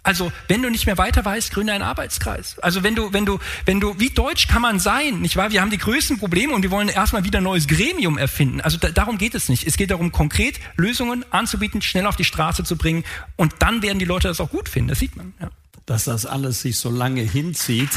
Also, 0.04 0.32
wenn 0.48 0.64
du 0.64 0.70
nicht 0.72 0.88
mehr 0.88 0.98
weiter 0.98 1.24
weißt, 1.24 1.54
gründe 1.54 1.74
einen 1.74 1.84
Arbeitskreis. 1.84 2.58
Also, 2.60 2.82
wenn 2.82 2.96
du, 2.96 3.14
wenn 3.14 3.26
du, 3.26 3.40
wenn 3.66 3.80
du, 3.80 4.00
wie 4.00 4.10
deutsch 4.10 4.48
kann 4.48 4.64
man 4.64 4.80
sein, 4.80 5.22
nicht 5.22 5.36
wahr? 5.36 5.52
Wir 5.52 5.62
haben 5.62 5.70
die 5.70 5.78
größten 5.78 6.18
Probleme 6.18 6.54
und 6.54 6.64
wir 6.64 6.72
wollen 6.72 6.90
erstmal 6.90 7.24
wieder 7.24 7.40
ein 7.40 7.44
neues 7.44 7.68
Gremium 7.68 8.18
erfinden. 8.18 8.62
Also, 8.62 8.80
da, 8.80 8.90
darum 8.90 9.20
geht 9.20 9.36
es 9.36 9.48
nicht. 9.48 9.68
Es 9.68 9.78
geht 9.78 9.92
darum, 9.92 10.12
konkret 10.12 10.60
Lösungen 10.76 11.24
anzubieten, 11.30 11.84
schnell 11.84 12.08
auf 12.08 12.16
die 12.16 12.24
Straße 12.24 12.64
zu 12.64 12.78
bringen 12.78 13.04
und 13.36 13.54
dann 13.60 13.84
werden 13.84 14.00
die 14.00 14.06
Leute 14.06 14.28
das 14.28 14.42
auch 14.42 14.50
gut 14.50 14.70
finden. 14.70 14.90
Das 14.90 15.00
sieht 15.00 15.16
man, 15.16 15.34
ja. 15.40 15.52
Dass 15.86 16.06
das 16.06 16.26
alles 16.26 16.62
sich 16.62 16.78
so 16.78 16.90
lange 16.90 17.22
hinzieht. 17.22 17.90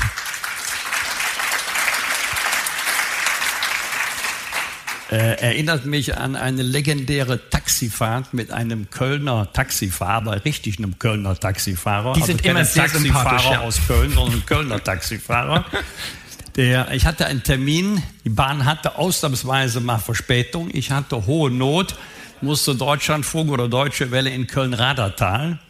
Äh, 5.14 5.34
erinnert 5.34 5.86
mich 5.86 6.16
an 6.16 6.34
eine 6.34 6.64
legendäre 6.64 7.48
Taxifahrt 7.48 8.34
mit 8.34 8.50
einem 8.50 8.90
Kölner 8.90 9.52
Taxifahrer, 9.52 10.44
richtig 10.44 10.78
einem 10.78 10.98
Kölner 10.98 11.38
Taxifahrer. 11.38 12.14
Die 12.14 12.22
sind 12.22 12.40
also 12.40 12.50
immer 12.50 12.64
sehr 12.64 12.86
Taxifahrer 12.86 13.52
ja. 13.52 13.60
aus 13.60 13.78
Köln, 13.86 14.10
sondern 14.10 14.40
ein 14.40 14.46
Kölner 14.46 14.82
Taxifahrer. 14.82 15.66
Der, 16.56 16.90
ich 16.90 17.06
hatte 17.06 17.26
einen 17.26 17.44
Termin, 17.44 18.02
die 18.24 18.30
Bahn 18.30 18.64
hatte 18.64 18.98
ausnahmsweise 18.98 19.78
mal 19.78 19.98
Verspätung, 19.98 20.68
ich 20.72 20.90
hatte 20.90 21.26
hohe 21.26 21.48
Not, 21.48 21.94
musste 22.40 22.74
Deutschlandfunk 22.74 23.52
oder 23.52 23.68
Deutsche 23.68 24.10
Welle 24.10 24.30
in 24.30 24.48
Köln-Radertal. 24.48 25.60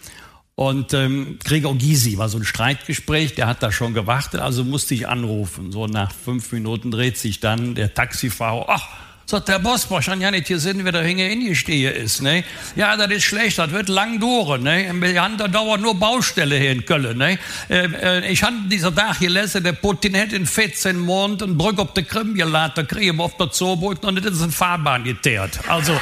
Und 0.55 0.95
ähm, 0.95 1.39
Gregor 1.45 1.77
Gysi 1.77 2.17
war 2.17 2.31
so 2.31 2.39
ein 2.39 2.45
Streitgespräch, 2.45 3.35
der 3.35 3.47
hat 3.47 3.63
da 3.63 3.73
schon 3.73 3.93
gewartet, 3.93 4.41
also 4.41 4.65
musste 4.65 4.95
ich 4.95 5.07
anrufen. 5.07 5.71
So 5.71 5.87
nach 5.87 6.13
fünf 6.13 6.51
Minuten 6.53 6.91
dreht 6.91 7.19
sich 7.19 7.41
dann 7.41 7.75
der 7.75 7.93
Taxifahrer, 7.93 8.67
ach, 8.69 8.89
Sagt 9.27 9.49
der 9.49 9.59
Boss, 9.59 9.89
nicht 9.89 10.49
hier 10.49 10.59
sind, 10.59 10.85
wer 10.85 10.93
da 10.93 11.01
hinge 11.01 11.33
in 11.33 11.41
die 11.41 11.57
Stehe 11.57 11.91
ist. 11.91 12.21
Ne? 12.21 12.45
Ja, 12.77 12.95
das 12.97 13.11
ist 13.11 13.25
schlecht, 13.25 13.59
das 13.59 13.71
wird 13.71 13.89
lang 13.89 14.21
dauern. 14.21 14.63
Ne? 14.63 14.93
Wir 15.01 15.23
haben 15.23 15.39
da 15.39 15.49
dauert 15.49 15.81
nur 15.81 15.99
Baustelle 15.99 16.59
hier 16.59 16.73
in 16.73 16.85
Köln. 16.85 17.17
Ne? 17.17 17.39
Äh, 17.71 17.87
äh, 17.87 18.31
ich 18.31 18.43
habe 18.43 18.55
dieser 18.67 18.95
Tag 18.95 19.21
gelesen, 19.21 19.65
der 19.65 19.73
Putin 19.73 20.15
hat 20.19 20.35
in 20.35 20.47
14 20.47 20.99
Monaten 20.99 21.45
eine 21.45 21.55
Brücke 21.55 21.81
auf 21.81 21.95
der 21.95 22.05
Krim 22.05 22.35
geladen, 22.35 22.87
kriegen 22.87 23.19
auf 23.19 23.35
der 23.39 23.51
Zoobrücke 23.51 24.07
und 24.07 24.23
das 24.23 24.35
ist 24.35 24.43
eine 24.43 24.53
Fahrbahn 24.53 25.05
geteert. 25.05 25.59
Also 25.69 25.95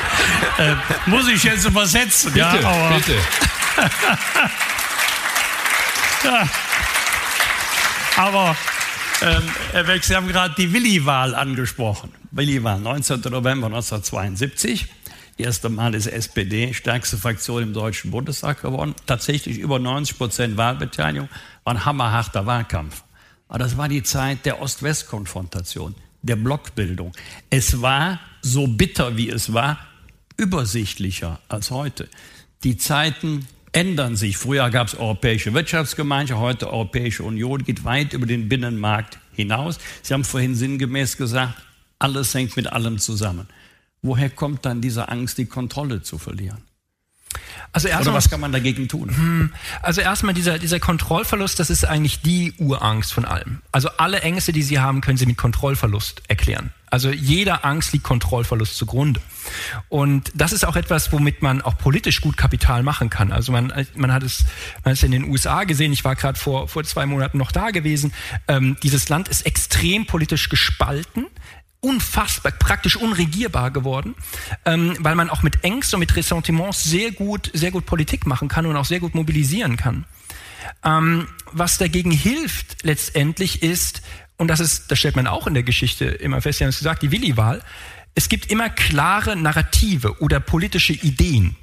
äh, 0.58 0.74
muss 1.06 1.28
ich 1.28 1.44
jetzt 1.44 1.64
übersetzen. 1.64 2.32
Bitte, 2.32 2.40
ja, 2.40 2.68
aber, 2.68 2.96
bitte. 2.96 3.14
ja. 6.24 6.48
Aber 8.16 8.56
ähm, 9.22 9.42
Herr 9.70 9.84
Beck, 9.84 10.02
Sie 10.02 10.16
haben 10.16 10.26
gerade 10.26 10.54
die 10.58 10.72
Willi-Wahl 10.72 11.36
angesprochen. 11.36 12.12
Willi-Wahl, 12.34 12.80
19. 12.80 13.20
November 13.30 13.66
1972. 13.66 14.86
Erste 15.36 15.68
Mal 15.68 15.94
ist 15.94 16.06
SPD 16.06 16.72
stärkste 16.72 17.18
Fraktion 17.18 17.62
im 17.62 17.72
Deutschen 17.74 18.10
Bundestag 18.10 18.62
geworden. 18.62 18.94
Tatsächlich 19.04 19.58
über 19.58 19.78
90 19.78 20.16
Prozent 20.16 20.56
Wahlbeteiligung. 20.56 21.28
War 21.64 21.74
ein 21.74 21.84
hammerharter 21.84 22.46
Wahlkampf. 22.46 23.04
Aber 23.48 23.58
das 23.58 23.76
war 23.76 23.88
die 23.90 24.02
Zeit 24.02 24.46
der 24.46 24.62
Ost-West-Konfrontation, 24.62 25.94
der 26.22 26.36
Blockbildung. 26.36 27.12
Es 27.50 27.82
war 27.82 28.18
so 28.40 28.66
bitter, 28.66 29.18
wie 29.18 29.28
es 29.28 29.52
war, 29.52 29.78
übersichtlicher 30.38 31.38
als 31.48 31.70
heute. 31.70 32.08
Die 32.64 32.78
Zeiten 32.78 33.46
ändern 33.72 34.16
sich. 34.16 34.38
Früher 34.38 34.70
gab 34.70 34.88
es 34.88 34.94
Europäische 34.94 35.52
Wirtschaftsgemeinschaft, 35.52 36.40
heute 36.40 36.72
Europäische 36.72 37.24
Union, 37.24 37.62
geht 37.62 37.84
weit 37.84 38.14
über 38.14 38.24
den 38.24 38.48
Binnenmarkt 38.48 39.18
hinaus. 39.34 39.78
Sie 40.00 40.14
haben 40.14 40.24
vorhin 40.24 40.54
sinngemäß 40.54 41.18
gesagt, 41.18 41.54
alles 42.02 42.34
hängt 42.34 42.56
mit 42.56 42.72
allem 42.72 42.98
zusammen. 42.98 43.48
Woher 44.02 44.30
kommt 44.30 44.66
dann 44.66 44.80
diese 44.80 45.08
Angst, 45.08 45.38
die 45.38 45.46
Kontrolle 45.46 46.02
zu 46.02 46.18
verlieren? 46.18 46.62
Also 47.72 47.88
erstmal, 47.88 48.08
Oder 48.08 48.16
was 48.16 48.28
kann 48.28 48.40
man 48.40 48.52
dagegen 48.52 48.88
tun? 48.88 49.08
Hm, 49.16 49.52
also 49.80 50.02
erstmal 50.02 50.34
dieser, 50.34 50.58
dieser 50.58 50.78
Kontrollverlust, 50.78 51.58
das 51.58 51.70
ist 51.70 51.84
eigentlich 51.84 52.20
die 52.20 52.52
Urangst 52.58 53.14
von 53.14 53.24
allem. 53.24 53.62
Also 53.72 53.88
alle 53.96 54.20
Ängste, 54.20 54.52
die 54.52 54.62
Sie 54.62 54.78
haben, 54.78 55.00
können 55.00 55.16
Sie 55.16 55.24
mit 55.24 55.38
Kontrollverlust 55.38 56.22
erklären. 56.28 56.72
Also 56.90 57.10
jeder 57.10 57.64
Angst 57.64 57.94
liegt 57.94 58.04
Kontrollverlust 58.04 58.76
zugrunde. 58.76 59.22
Und 59.88 60.30
das 60.34 60.52
ist 60.52 60.66
auch 60.66 60.76
etwas, 60.76 61.10
womit 61.10 61.40
man 61.40 61.62
auch 61.62 61.78
politisch 61.78 62.20
gut 62.20 62.36
Kapital 62.36 62.82
machen 62.82 63.08
kann. 63.08 63.32
Also 63.32 63.50
man, 63.52 63.72
man 63.94 64.12
hat 64.12 64.22
es, 64.22 64.44
man 64.84 64.90
hat 64.90 64.98
es 64.98 65.02
in 65.02 65.12
den 65.12 65.24
USA 65.24 65.64
gesehen. 65.64 65.94
Ich 65.94 66.04
war 66.04 66.14
gerade 66.16 66.38
vor, 66.38 66.68
vor 66.68 66.84
zwei 66.84 67.06
Monaten 67.06 67.38
noch 67.38 67.52
da 67.52 67.70
gewesen. 67.70 68.12
Ähm, 68.46 68.76
dieses 68.82 69.08
Land 69.08 69.28
ist 69.28 69.46
extrem 69.46 70.04
politisch 70.04 70.50
gespalten 70.50 71.28
unfassbar, 71.82 72.52
praktisch 72.52 72.96
unregierbar 72.96 73.70
geworden, 73.70 74.14
ähm, 74.64 74.96
weil 75.00 75.16
man 75.16 75.28
auch 75.28 75.42
mit 75.42 75.64
Ängsten 75.64 75.96
und 75.96 76.00
mit 76.00 76.16
Ressentiments 76.16 76.84
sehr 76.84 77.10
gut, 77.10 77.50
sehr 77.52 77.72
gut 77.72 77.84
Politik 77.86 78.24
machen 78.24 78.48
kann 78.48 78.66
und 78.66 78.76
auch 78.76 78.84
sehr 78.84 79.00
gut 79.00 79.14
mobilisieren 79.14 79.76
kann. 79.76 80.06
Ähm, 80.84 81.26
was 81.50 81.78
dagegen 81.78 82.12
hilft 82.12 82.84
letztendlich 82.84 83.62
ist, 83.62 84.02
und 84.36 84.48
das 84.48 84.60
ist, 84.60 84.90
das 84.90 84.98
stellt 84.98 85.16
man 85.16 85.26
auch 85.26 85.46
in 85.46 85.54
der 85.54 85.64
Geschichte 85.64 86.06
immer 86.06 86.40
fest, 86.40 86.58
Sie 86.58 86.64
haben 86.64 86.70
es 86.70 86.78
gesagt, 86.78 87.02
die 87.02 87.10
Willi-Wahl, 87.10 87.62
es 88.14 88.28
gibt 88.28 88.50
immer 88.50 88.70
klare 88.70 89.36
Narrative 89.36 90.20
oder 90.20 90.38
politische 90.38 90.92
Ideen, 90.92 91.56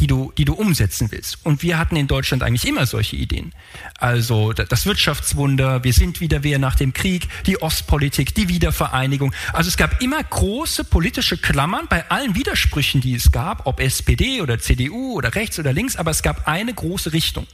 die 0.00 0.06
du, 0.06 0.32
die 0.36 0.44
du 0.44 0.54
umsetzen 0.54 1.10
willst. 1.10 1.38
Und 1.44 1.62
wir 1.62 1.78
hatten 1.78 1.96
in 1.96 2.06
Deutschland 2.06 2.42
eigentlich 2.42 2.66
immer 2.66 2.86
solche 2.86 3.16
Ideen. 3.16 3.52
Also 3.98 4.52
das 4.52 4.86
Wirtschaftswunder, 4.86 5.84
wir 5.84 5.92
sind 5.92 6.20
wieder 6.20 6.42
wer 6.42 6.58
nach 6.58 6.74
dem 6.74 6.92
Krieg, 6.92 7.28
die 7.46 7.62
Ostpolitik, 7.62 8.34
die 8.34 8.48
Wiedervereinigung. 8.48 9.32
Also 9.52 9.68
es 9.68 9.76
gab 9.76 10.02
immer 10.02 10.22
große 10.22 10.84
politische 10.84 11.36
Klammern 11.36 11.86
bei 11.88 12.10
allen 12.10 12.34
Widersprüchen, 12.34 13.00
die 13.00 13.14
es 13.14 13.32
gab, 13.32 13.66
ob 13.66 13.80
SPD 13.80 14.40
oder 14.40 14.58
CDU 14.58 15.14
oder 15.14 15.34
rechts 15.34 15.58
oder 15.58 15.72
links, 15.72 15.96
aber 15.96 16.10
es 16.10 16.22
gab 16.22 16.48
eine 16.48 16.74
große 16.74 17.12
Richtung. 17.12 17.46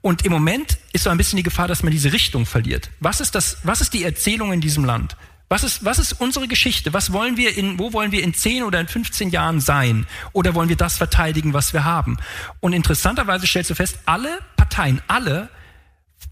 Und 0.00 0.24
im 0.24 0.32
Moment 0.32 0.78
ist 0.92 1.04
so 1.04 1.10
ein 1.10 1.16
bisschen 1.16 1.38
die 1.38 1.42
Gefahr, 1.42 1.68
dass 1.68 1.82
man 1.82 1.92
diese 1.92 2.12
Richtung 2.12 2.44
verliert. 2.44 2.90
Was 3.00 3.20
ist 3.20 3.34
das, 3.34 3.58
was 3.62 3.80
ist 3.80 3.94
die 3.94 4.04
Erzählung 4.04 4.52
in 4.52 4.60
diesem 4.60 4.84
Land? 4.84 5.16
Was 5.54 5.62
ist, 5.62 5.84
was 5.84 6.00
ist 6.00 6.14
unsere 6.14 6.48
Geschichte? 6.48 6.92
Was 6.94 7.12
wollen 7.12 7.36
wir 7.36 7.56
in, 7.56 7.78
wo 7.78 7.92
wollen 7.92 8.10
wir 8.10 8.24
in 8.24 8.34
10 8.34 8.64
oder 8.64 8.80
in 8.80 8.88
15 8.88 9.30
Jahren 9.30 9.60
sein? 9.60 10.04
Oder 10.32 10.56
wollen 10.56 10.68
wir 10.68 10.74
das 10.74 10.96
verteidigen, 10.96 11.52
was 11.52 11.72
wir 11.72 11.84
haben? 11.84 12.16
Und 12.58 12.72
interessanterweise 12.72 13.46
stellst 13.46 13.70
du 13.70 13.76
fest, 13.76 14.00
alle 14.04 14.40
Parteien, 14.56 15.00
alle 15.06 15.48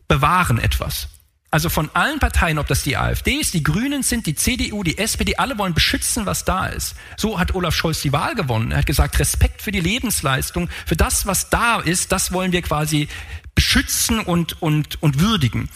bewahren 0.09 0.59
etwas. 0.59 1.07
Also 1.53 1.69
von 1.69 1.89
allen 1.95 2.19
Parteien, 2.19 2.59
ob 2.59 2.67
das 2.67 2.83
die 2.83 2.97
AfD 2.97 3.35
ist, 3.35 3.55
die 3.55 3.63
Grünen 3.63 4.03
sind, 4.03 4.27
die 4.27 4.35
CDU, 4.35 4.83
die 4.83 4.99
SPD, 4.99 5.37
alle 5.37 5.57
wollen 5.57 5.75
beschützen, 5.75 6.27
was 6.27 6.45
da 6.45 6.67
ist. 6.67 6.97
So 7.17 7.39
hat 7.39 7.55
Olaf 7.55 7.77
Scholz 7.77 8.03
die 8.03 8.13
Wahl 8.13 8.35
gewonnen. 8.35 8.73
Er 8.73 8.79
hat 8.79 8.87
gesagt, 8.87 9.21
Respekt 9.21 9.63
für 9.63 9.71
die 9.71 9.79
Lebensleistung, 9.79 10.69
für 10.85 10.97
das, 10.97 11.27
was 11.27 11.49
da 11.49 11.79
ist, 11.79 12.11
das 12.11 12.33
wollen 12.33 12.51
wir 12.51 12.63
quasi 12.63 13.07
beschützen 13.55 14.21
und, 14.21 14.61
und, 14.63 15.03
und 15.03 15.21
würdigen. 15.21 15.69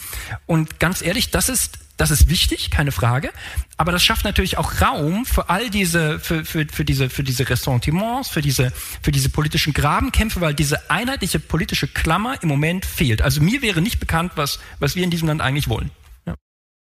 Und 0.45 0.79
ganz 0.79 1.01
ehrlich, 1.01 1.31
das 1.31 1.49
ist 1.49 1.79
das 1.97 2.11
ist 2.11 2.29
wichtig, 2.29 2.69
keine 2.69 2.91
Frage. 2.91 3.31
Aber 3.75 3.91
das 3.91 4.03
schafft 4.05 4.23
natürlich 4.23 4.59
auch 4.59 4.81
Raum 4.81 5.25
für 5.25 5.49
all 5.49 5.71
diese, 5.71 6.19
für, 6.19 6.45
für, 6.45 6.65
für 6.71 6.85
diese, 6.85 7.09
für 7.09 7.23
diese 7.23 7.49
Ressentiments, 7.49 8.29
für 8.29 8.41
diese, 8.41 8.71
für 9.01 9.11
diese 9.11 9.29
politischen 9.29 9.73
Grabenkämpfe, 9.73 10.39
weil 10.39 10.53
diese 10.53 10.91
einheitliche 10.91 11.39
politische 11.39 11.87
Klammer 11.87 12.41
im 12.43 12.49
Moment 12.49 12.85
fehlt. 12.85 13.23
Also 13.23 13.41
mir 13.41 13.63
wäre 13.63 13.81
nicht 13.81 13.99
bekannt, 13.99 14.33
was, 14.35 14.59
was 14.79 14.95
wir 14.95 15.03
in 15.03 15.09
diesem 15.09 15.27
Land 15.27 15.41
eigentlich 15.41 15.69
wollen. 15.69 15.89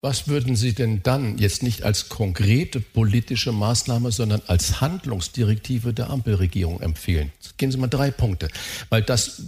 Was 0.02 0.28
würden 0.28 0.56
Sie 0.56 0.74
denn 0.74 1.02
dann 1.02 1.38
jetzt 1.38 1.62
nicht 1.62 1.82
als 1.82 2.10
konkrete 2.10 2.80
politische 2.80 3.50
Maßnahme, 3.50 4.12
sondern 4.12 4.42
als 4.46 4.82
Handlungsdirektive 4.82 5.94
der 5.94 6.10
Ampelregierung 6.10 6.80
empfehlen? 6.80 7.32
Gehen 7.56 7.72
Sie 7.72 7.78
mal 7.78 7.86
drei 7.86 8.10
Punkte. 8.10 8.48
Weil 8.90 9.02
das, 9.02 9.42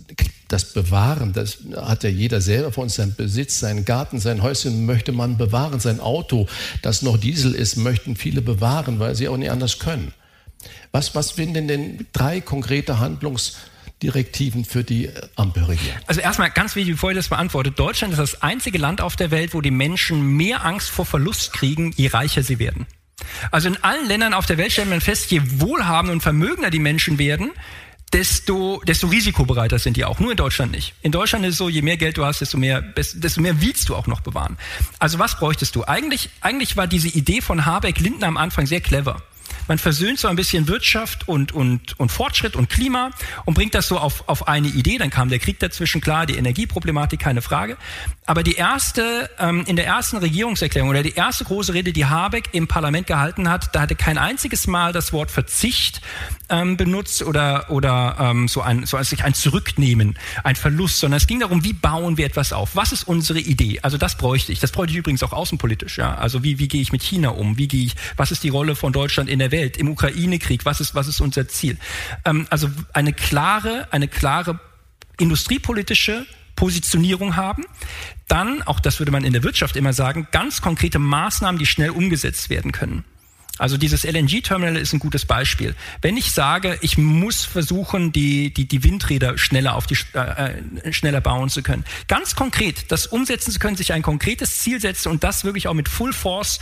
das 0.48 0.72
Bewahren, 0.72 1.34
das 1.34 1.58
hat 1.76 2.02
ja 2.02 2.08
jeder 2.08 2.40
selber 2.40 2.72
von 2.72 2.84
uns, 2.84 2.94
sein 2.94 3.14
Besitz, 3.14 3.60
seinen 3.60 3.84
Garten, 3.84 4.20
sein 4.20 4.42
Häuschen 4.42 4.86
möchte 4.86 5.12
man 5.12 5.36
bewahren. 5.36 5.80
Sein 5.80 6.00
Auto, 6.00 6.48
das 6.80 7.02
noch 7.02 7.18
Diesel 7.18 7.54
ist, 7.54 7.76
möchten 7.76 8.16
viele 8.16 8.40
bewahren, 8.40 8.98
weil 8.98 9.14
sie 9.14 9.28
auch 9.28 9.36
nicht 9.36 9.50
anders 9.50 9.78
können. 9.78 10.14
Was, 10.92 11.14
was 11.14 11.28
sind 11.36 11.54
denn, 11.54 11.68
denn 11.68 12.06
drei 12.12 12.40
konkrete 12.40 12.98
Handlungsdirektive? 12.98 13.77
Direktiven 14.02 14.64
für 14.64 14.84
die 14.84 15.10
Ampelregierung? 15.36 15.98
Also 16.06 16.20
erstmal 16.20 16.50
ganz 16.50 16.76
wichtig, 16.76 16.94
bevor 16.94 17.10
ich 17.10 17.16
das 17.16 17.28
beantworte. 17.28 17.70
Deutschland 17.70 18.12
ist 18.12 18.18
das 18.18 18.42
einzige 18.42 18.78
Land 18.78 19.00
auf 19.00 19.16
der 19.16 19.30
Welt, 19.30 19.54
wo 19.54 19.60
die 19.60 19.70
Menschen 19.70 20.36
mehr 20.36 20.64
Angst 20.64 20.90
vor 20.90 21.06
Verlust 21.06 21.52
kriegen, 21.52 21.92
je 21.96 22.08
reicher 22.08 22.42
sie 22.42 22.58
werden. 22.58 22.86
Also 23.50 23.68
in 23.68 23.82
allen 23.82 24.06
Ländern 24.06 24.34
auf 24.34 24.46
der 24.46 24.58
Welt 24.58 24.72
stellt 24.72 24.88
man 24.88 25.00
fest, 25.00 25.30
je 25.30 25.40
wohlhabender 25.60 26.12
und 26.12 26.20
vermögender 26.20 26.70
die 26.70 26.78
Menschen 26.78 27.18
werden, 27.18 27.50
desto, 28.12 28.80
desto 28.86 29.08
risikobereiter 29.08 29.78
sind 29.78 29.96
die 29.96 30.04
auch. 30.04 30.18
Nur 30.20 30.30
in 30.30 30.36
Deutschland 30.36 30.72
nicht. 30.72 30.94
In 31.02 31.12
Deutschland 31.12 31.44
ist 31.44 31.52
es 31.52 31.58
so, 31.58 31.68
je 31.68 31.82
mehr 31.82 31.96
Geld 31.96 32.16
du 32.16 32.24
hast, 32.24 32.40
desto 32.40 32.56
mehr, 32.56 32.80
desto 32.80 33.40
mehr 33.40 33.60
willst 33.60 33.88
du 33.88 33.96
auch 33.96 34.06
noch 34.06 34.20
bewahren. 34.20 34.56
Also 34.98 35.18
was 35.18 35.38
bräuchtest 35.38 35.74
du? 35.76 35.84
Eigentlich, 35.84 36.30
eigentlich 36.40 36.76
war 36.76 36.86
diese 36.86 37.08
Idee 37.08 37.40
von 37.40 37.66
Habeck 37.66 38.00
Lindner 38.00 38.28
am 38.28 38.36
Anfang 38.36 38.66
sehr 38.66 38.80
clever. 38.80 39.22
Man 39.66 39.78
versöhnt 39.78 40.18
so 40.18 40.28
ein 40.28 40.36
bisschen 40.36 40.68
Wirtschaft 40.68 41.28
und, 41.28 41.52
und, 41.52 41.98
und 42.00 42.10
Fortschritt 42.10 42.56
und 42.56 42.70
Klima 42.70 43.10
und 43.44 43.54
bringt 43.54 43.74
das 43.74 43.88
so 43.88 43.98
auf, 43.98 44.28
auf 44.28 44.48
eine 44.48 44.68
Idee. 44.68 44.98
Dann 44.98 45.10
kam 45.10 45.28
der 45.28 45.38
Krieg 45.38 45.58
dazwischen, 45.58 46.00
klar, 46.00 46.26
die 46.26 46.36
Energieproblematik, 46.36 47.20
keine 47.20 47.42
Frage. 47.42 47.76
Aber 48.26 48.42
die 48.42 48.54
erste, 48.54 49.30
ähm, 49.38 49.64
in 49.66 49.76
der 49.76 49.86
ersten 49.86 50.18
Regierungserklärung 50.18 50.90
oder 50.90 51.02
die 51.02 51.14
erste 51.14 51.44
große 51.44 51.74
Rede, 51.74 51.92
die 51.92 52.06
Habeck 52.06 52.50
im 52.52 52.68
Parlament 52.68 53.06
gehalten 53.06 53.48
hat, 53.48 53.74
da 53.74 53.82
hatte 53.82 53.94
kein 53.94 54.18
einziges 54.18 54.66
Mal 54.66 54.92
das 54.92 55.12
Wort 55.12 55.30
Verzicht 55.30 56.00
ähm, 56.50 56.76
benutzt 56.76 57.22
oder, 57.22 57.70
oder 57.70 58.16
ähm, 58.20 58.48
so, 58.48 58.62
ein, 58.62 58.86
so 58.86 58.96
als 58.96 59.10
sich 59.10 59.24
ein 59.24 59.34
Zurücknehmen, 59.34 60.18
ein 60.44 60.56
Verlust, 60.56 60.98
sondern 60.98 61.18
es 61.18 61.26
ging 61.26 61.40
darum, 61.40 61.64
wie 61.64 61.72
bauen 61.72 62.16
wir 62.16 62.26
etwas 62.26 62.52
auf? 62.52 62.76
Was 62.76 62.92
ist 62.92 63.04
unsere 63.04 63.40
Idee? 63.40 63.80
Also 63.82 63.98
das 63.98 64.16
bräuchte 64.16 64.52
ich. 64.52 64.60
Das 64.60 64.72
bräuchte 64.72 64.92
ich 64.92 64.98
übrigens 64.98 65.22
auch 65.22 65.32
außenpolitisch. 65.32 65.98
Ja? 65.98 66.14
Also 66.14 66.42
wie, 66.44 66.58
wie 66.58 66.68
gehe 66.68 66.80
ich 66.80 66.92
mit 66.92 67.02
China 67.02 67.30
um? 67.30 67.58
Wie 67.58 67.68
gehe 67.68 67.84
ich, 67.84 67.94
was 68.16 68.30
ist 68.30 68.44
die 68.44 68.48
Rolle 68.48 68.76
von 68.76 68.92
Deutschland 68.92 69.28
in 69.30 69.37
der 69.38 69.50
Welt? 69.50 69.76
Im 69.76 69.88
Ukraine-Krieg, 69.88 70.64
was 70.64 70.80
ist, 70.80 70.94
was 70.94 71.08
ist 71.08 71.20
unser 71.20 71.48
Ziel? 71.48 71.78
Ähm, 72.24 72.46
also 72.50 72.70
eine 72.92 73.12
klare, 73.12 73.88
eine 73.90 74.08
klare 74.08 74.60
industriepolitische 75.18 76.26
Positionierung 76.56 77.36
haben. 77.36 77.64
Dann, 78.26 78.62
auch 78.62 78.80
das 78.80 78.98
würde 78.98 79.12
man 79.12 79.24
in 79.24 79.32
der 79.32 79.42
Wirtschaft 79.42 79.76
immer 79.76 79.92
sagen, 79.92 80.26
ganz 80.32 80.60
konkrete 80.60 80.98
Maßnahmen, 80.98 81.58
die 81.58 81.66
schnell 81.66 81.90
umgesetzt 81.90 82.50
werden 82.50 82.72
können. 82.72 83.04
Also 83.58 83.76
dieses 83.76 84.04
LNG-Terminal 84.04 84.76
ist 84.76 84.92
ein 84.92 85.00
gutes 85.00 85.26
Beispiel. 85.26 85.74
Wenn 86.00 86.16
ich 86.16 86.32
sage, 86.32 86.78
ich 86.80 86.96
muss 86.96 87.44
versuchen, 87.44 88.12
die, 88.12 88.54
die, 88.54 88.66
die 88.68 88.84
Windräder 88.84 89.36
schneller, 89.36 89.74
auf 89.74 89.86
die, 89.86 89.96
äh, 90.12 90.92
schneller 90.92 91.20
bauen 91.20 91.48
zu 91.48 91.62
können, 91.62 91.84
ganz 92.06 92.36
konkret 92.36 92.90
das 92.92 93.06
umsetzen 93.06 93.52
zu 93.52 93.58
können, 93.58 93.76
sich 93.76 93.92
ein 93.92 94.02
konkretes 94.02 94.58
Ziel 94.58 94.80
setzen 94.80 95.10
und 95.10 95.24
das 95.24 95.44
wirklich 95.44 95.66
auch 95.66 95.74
mit 95.74 95.88
Full 95.88 96.12
Force 96.12 96.60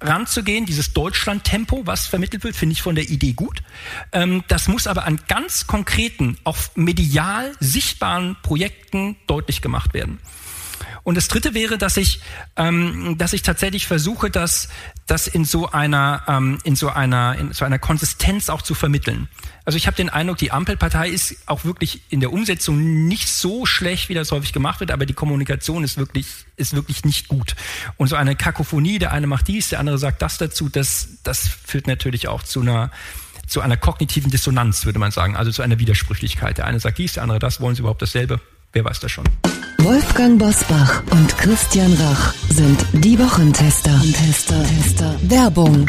ranzugehen, 0.00 0.66
dieses 0.66 0.92
Deutschland-Tempo, 0.92 1.86
was 1.86 2.06
vermittelt 2.06 2.44
wird, 2.44 2.56
finde 2.56 2.72
ich 2.74 2.82
von 2.82 2.94
der 2.94 3.08
Idee 3.08 3.32
gut. 3.32 3.62
Ähm, 4.12 4.44
das 4.48 4.68
muss 4.68 4.86
aber 4.86 5.04
an 5.04 5.20
ganz 5.28 5.66
konkreten, 5.66 6.38
auch 6.44 6.56
medial 6.74 7.52
sichtbaren 7.60 8.36
Projekten 8.42 9.16
deutlich 9.26 9.60
gemacht 9.62 9.94
werden. 9.94 10.18
Und 11.02 11.16
das 11.16 11.28
Dritte 11.28 11.54
wäre, 11.54 11.78
dass 11.78 11.96
ich, 11.96 12.20
ähm, 12.56 13.16
dass 13.18 13.32
ich 13.32 13.42
tatsächlich 13.42 13.86
versuche, 13.86 14.30
dass 14.30 14.68
das 15.10 15.26
in 15.26 15.44
so 15.44 15.70
einer, 15.70 16.22
ähm, 16.28 16.58
in 16.62 16.76
so 16.76 16.88
einer, 16.88 17.36
in 17.36 17.52
so 17.52 17.64
einer 17.64 17.80
Konsistenz 17.80 18.48
auch 18.48 18.62
zu 18.62 18.74
vermitteln. 18.74 19.28
Also 19.64 19.76
ich 19.76 19.86
habe 19.86 19.96
den 19.96 20.08
Eindruck, 20.08 20.38
die 20.38 20.52
Ampelpartei 20.52 21.08
ist 21.08 21.36
auch 21.46 21.64
wirklich 21.64 22.02
in 22.10 22.20
der 22.20 22.32
Umsetzung 22.32 23.08
nicht 23.08 23.28
so 23.28 23.66
schlecht, 23.66 24.08
wie 24.08 24.14
das 24.14 24.30
häufig 24.30 24.52
gemacht 24.52 24.78
wird, 24.78 24.92
aber 24.92 25.06
die 25.06 25.12
Kommunikation 25.12 25.82
ist 25.82 25.96
wirklich, 25.96 26.28
ist 26.56 26.74
wirklich 26.74 27.04
nicht 27.04 27.26
gut. 27.26 27.56
Und 27.96 28.06
so 28.06 28.14
eine 28.14 28.36
Kakophonie, 28.36 29.00
der 29.00 29.12
eine 29.12 29.26
macht 29.26 29.48
dies, 29.48 29.70
der 29.70 29.80
andere 29.80 29.98
sagt 29.98 30.22
das 30.22 30.38
dazu, 30.38 30.68
das, 30.68 31.08
das 31.24 31.48
führt 31.48 31.88
natürlich 31.88 32.28
auch 32.28 32.44
zu 32.44 32.60
einer, 32.60 32.92
zu 33.48 33.60
einer 33.60 33.76
kognitiven 33.76 34.30
Dissonanz, 34.30 34.84
würde 34.84 35.00
man 35.00 35.10
sagen, 35.10 35.34
also 35.34 35.50
zu 35.50 35.62
einer 35.62 35.80
Widersprüchlichkeit. 35.80 36.58
Der 36.58 36.66
eine 36.66 36.78
sagt 36.78 36.98
dies, 36.98 37.14
der 37.14 37.24
andere 37.24 37.40
das, 37.40 37.60
wollen 37.60 37.74
sie 37.74 37.80
überhaupt 37.80 38.02
dasselbe? 38.02 38.40
Wer 38.72 38.84
weiß 38.84 39.00
das 39.00 39.10
schon. 39.10 39.24
Wolfgang 39.84 40.38
Bosbach 40.38 41.02
und 41.10 41.38
Christian 41.38 41.90
Rach 41.94 42.34
sind 42.50 42.84
die 42.92 43.18
Wochentester. 43.18 43.98
Tester. 44.12 44.62
Tester. 44.62 45.16
Werbung. 45.22 45.86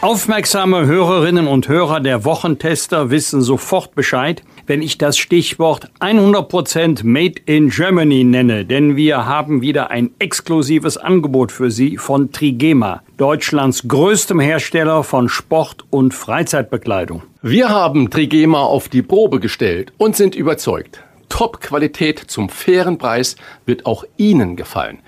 Aufmerksame 0.00 0.86
Hörerinnen 0.86 1.46
und 1.46 1.68
Hörer 1.68 2.00
der 2.00 2.24
Wochentester 2.24 3.10
wissen 3.10 3.42
sofort 3.42 3.94
Bescheid, 3.94 4.42
wenn 4.66 4.82
ich 4.82 4.98
das 4.98 5.18
Stichwort 5.18 5.88
100% 6.00 7.06
Made 7.06 7.40
in 7.46 7.68
Germany 7.70 8.24
nenne, 8.24 8.64
denn 8.64 8.96
wir 8.96 9.24
haben 9.24 9.62
wieder 9.62 9.90
ein 9.90 10.10
exklusives 10.18 10.96
Angebot 10.96 11.52
für 11.52 11.70
Sie 11.70 11.98
von 11.98 12.32
Trigema, 12.32 13.02
Deutschlands 13.18 13.86
größtem 13.86 14.40
Hersteller 14.40 15.04
von 15.04 15.28
Sport- 15.28 15.84
und 15.90 16.12
Freizeitbekleidung. 16.12 17.22
Wir 17.40 17.68
haben 17.68 18.10
Trigema 18.10 18.62
auf 18.62 18.88
die 18.88 19.02
Probe 19.02 19.38
gestellt 19.38 19.92
und 19.96 20.16
sind 20.16 20.34
überzeugt. 20.34 21.05
Top-Qualität 21.28 22.18
zum 22.18 22.48
fairen 22.48 22.98
Preis 22.98 23.36
wird 23.64 23.86
auch 23.86 24.04
Ihnen 24.16 24.56
gefallen. 24.56 25.00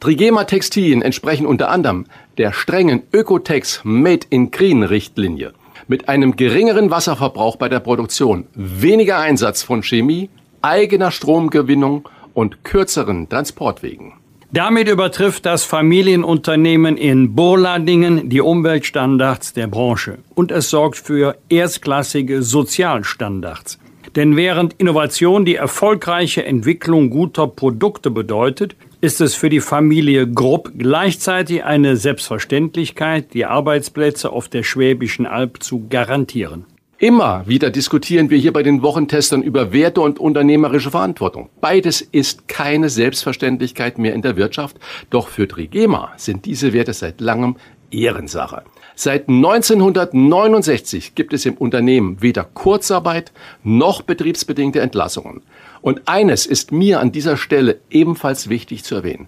Trigema 0.00 0.44
Textilien 0.44 1.02
entsprechen 1.02 1.46
unter 1.46 1.70
anderem 1.70 2.06
der 2.38 2.52
strengen 2.52 3.02
Ökotex 3.12 3.80
Made 3.84 4.26
in 4.30 4.50
Green 4.50 4.82
Richtlinie. 4.82 5.52
Mit 5.88 6.08
einem 6.08 6.36
geringeren 6.36 6.90
Wasserverbrauch 6.90 7.56
bei 7.56 7.68
der 7.68 7.80
Produktion, 7.80 8.46
weniger 8.54 9.18
Einsatz 9.18 9.62
von 9.62 9.82
Chemie, 9.82 10.30
eigener 10.62 11.10
Stromgewinnung 11.10 12.08
und 12.34 12.64
kürzeren 12.64 13.28
Transportwegen. 13.28 14.14
Damit 14.52 14.88
übertrifft 14.88 15.44
das 15.44 15.64
Familienunternehmen 15.64 16.96
in 16.96 17.34
Burladingen 17.34 18.28
die 18.28 18.40
Umweltstandards 18.40 19.52
der 19.52 19.66
Branche 19.66 20.18
und 20.34 20.52
es 20.52 20.70
sorgt 20.70 20.96
für 20.96 21.36
erstklassige 21.48 22.42
Sozialstandards. 22.42 23.78
Denn 24.16 24.34
während 24.34 24.72
Innovation 24.78 25.44
die 25.44 25.56
erfolgreiche 25.56 26.44
Entwicklung 26.44 27.10
guter 27.10 27.46
Produkte 27.46 28.10
bedeutet, 28.10 28.74
ist 29.02 29.20
es 29.20 29.34
für 29.34 29.50
die 29.50 29.60
Familie 29.60 30.26
Grupp 30.26 30.72
gleichzeitig 30.76 31.64
eine 31.64 31.96
Selbstverständlichkeit, 31.96 33.34
die 33.34 33.44
Arbeitsplätze 33.44 34.32
auf 34.32 34.48
der 34.48 34.62
Schwäbischen 34.62 35.26
Alb 35.26 35.62
zu 35.62 35.86
garantieren. 35.90 36.64
Immer 36.98 37.46
wieder 37.46 37.68
diskutieren 37.68 38.30
wir 38.30 38.38
hier 38.38 38.54
bei 38.54 38.62
den 38.62 38.80
Wochentestern 38.80 39.42
über 39.42 39.74
Werte 39.74 40.00
und 40.00 40.18
unternehmerische 40.18 40.90
Verantwortung. 40.90 41.50
Beides 41.60 42.00
ist 42.00 42.48
keine 42.48 42.88
Selbstverständlichkeit 42.88 43.98
mehr 43.98 44.14
in 44.14 44.22
der 44.22 44.38
Wirtschaft, 44.38 44.78
doch 45.10 45.28
für 45.28 45.46
Trigema 45.46 46.14
sind 46.16 46.46
diese 46.46 46.72
Werte 46.72 46.94
seit 46.94 47.20
langem 47.20 47.56
Ehrensache. 47.90 48.62
Seit 48.98 49.28
1969 49.28 51.14
gibt 51.14 51.34
es 51.34 51.44
im 51.44 51.52
Unternehmen 51.54 52.22
weder 52.22 52.44
Kurzarbeit 52.44 53.30
noch 53.62 54.00
betriebsbedingte 54.00 54.80
Entlassungen. 54.80 55.42
Und 55.82 56.08
eines 56.08 56.46
ist 56.46 56.72
mir 56.72 57.00
an 57.00 57.12
dieser 57.12 57.36
Stelle 57.36 57.78
ebenfalls 57.90 58.48
wichtig 58.48 58.84
zu 58.84 58.94
erwähnen. 58.94 59.26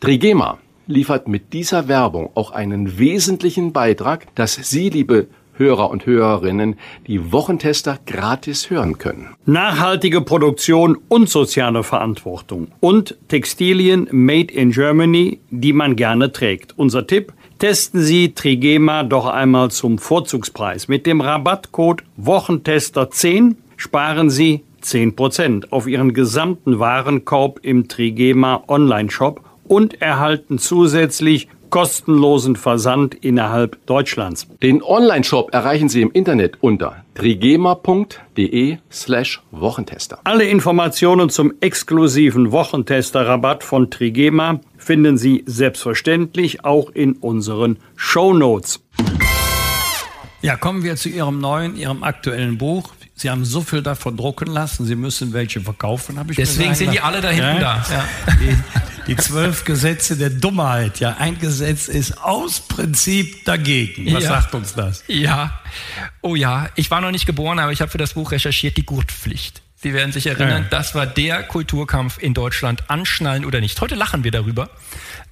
Trigema 0.00 0.58
liefert 0.86 1.28
mit 1.28 1.54
dieser 1.54 1.88
Werbung 1.88 2.28
auch 2.34 2.50
einen 2.50 2.98
wesentlichen 2.98 3.72
Beitrag, 3.72 4.26
dass 4.34 4.54
Sie, 4.54 4.90
liebe 4.90 5.28
Hörer 5.54 5.88
und 5.88 6.04
Hörerinnen, 6.04 6.76
die 7.06 7.32
Wochentester 7.32 7.98
gratis 8.04 8.68
hören 8.68 8.98
können. 8.98 9.34
Nachhaltige 9.46 10.20
Produktion 10.20 10.98
und 11.08 11.30
soziale 11.30 11.82
Verantwortung 11.82 12.68
und 12.80 13.16
Textilien 13.28 14.08
made 14.10 14.52
in 14.52 14.72
Germany, 14.72 15.40
die 15.50 15.72
man 15.72 15.96
gerne 15.96 16.32
trägt. 16.32 16.78
Unser 16.78 17.06
Tipp, 17.06 17.32
Testen 17.58 18.02
Sie 18.02 18.34
Trigema 18.34 19.02
doch 19.02 19.24
einmal 19.24 19.70
zum 19.70 19.96
Vorzugspreis. 19.96 20.88
Mit 20.88 21.06
dem 21.06 21.22
Rabattcode 21.22 22.02
Wochentester10 22.20 23.56
sparen 23.78 24.28
Sie 24.28 24.62
10% 24.82 25.72
auf 25.72 25.86
Ihren 25.86 26.12
gesamten 26.12 26.78
Warenkorb 26.78 27.60
im 27.62 27.88
Trigema 27.88 28.62
Online-Shop 28.68 29.40
und 29.64 30.02
erhalten 30.02 30.58
zusätzlich 30.58 31.48
kostenlosen 31.70 32.56
Versand 32.56 33.14
innerhalb 33.14 33.84
Deutschlands. 33.86 34.46
Den 34.62 34.82
Online-Shop 34.82 35.52
erreichen 35.52 35.88
Sie 35.88 36.02
im 36.02 36.10
Internet 36.12 36.58
unter 36.60 37.04
trigema.de 37.14 38.78
slash 38.90 39.42
Wochentester. 39.50 40.18
Alle 40.24 40.44
Informationen 40.44 41.30
zum 41.30 41.52
exklusiven 41.60 42.52
Wochentester-Rabatt 42.52 43.64
von 43.64 43.90
Trigema 43.90 44.60
finden 44.76 45.18
Sie 45.18 45.42
selbstverständlich 45.46 46.64
auch 46.64 46.90
in 46.90 47.14
unseren 47.14 47.78
Show 47.96 48.32
Notes. 48.32 48.80
Ja, 50.42 50.56
kommen 50.56 50.84
wir 50.84 50.96
zu 50.96 51.08
Ihrem 51.08 51.40
neuen, 51.40 51.76
Ihrem 51.76 52.02
aktuellen 52.02 52.58
Buch. 52.58 52.90
Sie 53.14 53.30
haben 53.30 53.44
so 53.44 53.62
viel 53.62 53.82
davon 53.82 54.16
drucken 54.16 54.48
lassen, 54.48 54.84
Sie 54.84 54.94
müssen 54.94 55.32
welche 55.32 55.60
verkaufen, 55.60 56.18
habe 56.18 56.32
ich 56.32 56.36
Deswegen 56.36 56.74
sind 56.74 56.92
die 56.92 57.00
alle 57.00 57.22
da 57.22 57.30
hinten 57.30 57.60
ja? 57.60 57.60
da. 57.60 57.84
Ja. 57.90 58.04
Die, 59.06 59.16
zwölf 59.16 59.64
Gesetze 59.64 60.16
der 60.16 60.30
Dummheit. 60.30 60.98
Ja, 61.00 61.16
ein 61.18 61.38
Gesetz 61.38 61.88
ist 61.88 62.18
aus 62.22 62.60
Prinzip 62.60 63.44
dagegen. 63.44 64.12
Was 64.12 64.24
ja. 64.24 64.30
sagt 64.30 64.54
uns 64.54 64.74
das? 64.74 65.04
Ja, 65.06 65.60
oh 66.22 66.34
ja, 66.34 66.68
ich 66.74 66.90
war 66.90 67.00
noch 67.00 67.12
nicht 67.12 67.26
geboren, 67.26 67.58
aber 67.58 67.72
ich 67.72 67.80
habe 67.80 67.90
für 67.90 67.98
das 67.98 68.14
Buch 68.14 68.32
recherchiert, 68.32 68.76
die 68.76 68.84
Gurtpflicht. 68.84 69.62
Sie 69.78 69.92
werden 69.92 70.10
sich 70.10 70.26
erinnern, 70.26 70.62
ja. 70.64 70.68
das 70.70 70.94
war 70.94 71.06
der 71.06 71.42
Kulturkampf 71.42 72.18
in 72.18 72.34
Deutschland, 72.34 72.90
anschnallen 72.90 73.44
oder 73.44 73.60
nicht. 73.60 73.80
Heute 73.80 73.94
lachen 73.94 74.24
wir 74.24 74.30
darüber, 74.30 74.70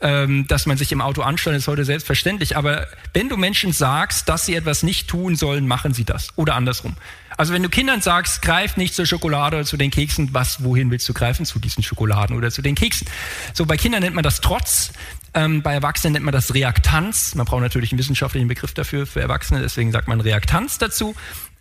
ähm, 0.01 0.47
dass 0.47 0.67
man 0.67 0.77
sich 0.77 0.93
im 0.93 1.01
Auto 1.01 1.23
anschnallt, 1.23 1.59
ist 1.59 1.67
heute 1.67 1.85
selbstverständlich. 1.85 2.57
Aber 2.57 2.87
wenn 3.15 3.29
du 3.29 3.37
Menschen 3.37 3.73
sagst, 3.73 4.29
dass 4.29 4.47
sie 4.47 4.55
etwas 4.55 4.83
nicht 4.83 5.09
tun 5.09 5.35
sollen, 5.35 5.67
machen 5.67 5.95
sie 5.95 6.05
das. 6.05 6.29
Oder 6.37 6.55
andersrum. 6.55 6.95
Also 7.37 7.53
wenn 7.53 7.63
du 7.63 7.69
Kindern 7.69 8.01
sagst, 8.01 8.43
greif 8.43 8.77
nicht 8.77 8.95
zur 8.95 9.07
Schokolade 9.07 9.57
oder 9.57 9.67
zu 9.67 9.77
den 9.77 9.91
Keksen, 9.91 10.33
was, 10.33 10.63
wohin 10.63 10.91
willst 10.91 11.09
du 11.09 11.15
greifen? 11.15 11.45
Zu 11.47 11.59
diesen 11.59 11.83
Schokoladen 11.83 12.37
oder 12.37 12.51
zu 12.51 12.63
den 12.63 12.75
Keksen. 12.75 13.07
So, 13.53 13.67
bei 13.67 13.77
Kindern 13.77 14.03
nennt 14.03 14.15
man 14.15 14.25
das 14.25 14.41
Trotz, 14.41 14.93
ähm, 15.35 15.63
bei 15.63 15.75
Erwachsenen 15.75 16.15
nennt 16.15 16.25
man 16.25 16.33
das 16.33 16.55
Reaktanz. 16.55 17.35
Man 17.35 17.47
braucht 17.47 17.63
natürlich 17.63 17.93
einen 17.93 17.99
wissenschaftlichen 17.99 18.49
Begriff 18.49 18.73
dafür, 18.75 19.07
für 19.07 19.21
Erwachsene, 19.21 19.61
deswegen 19.61 19.93
sagt 19.93 20.09
man 20.09 20.21
Reaktanz 20.21 20.79
dazu. 20.79 21.15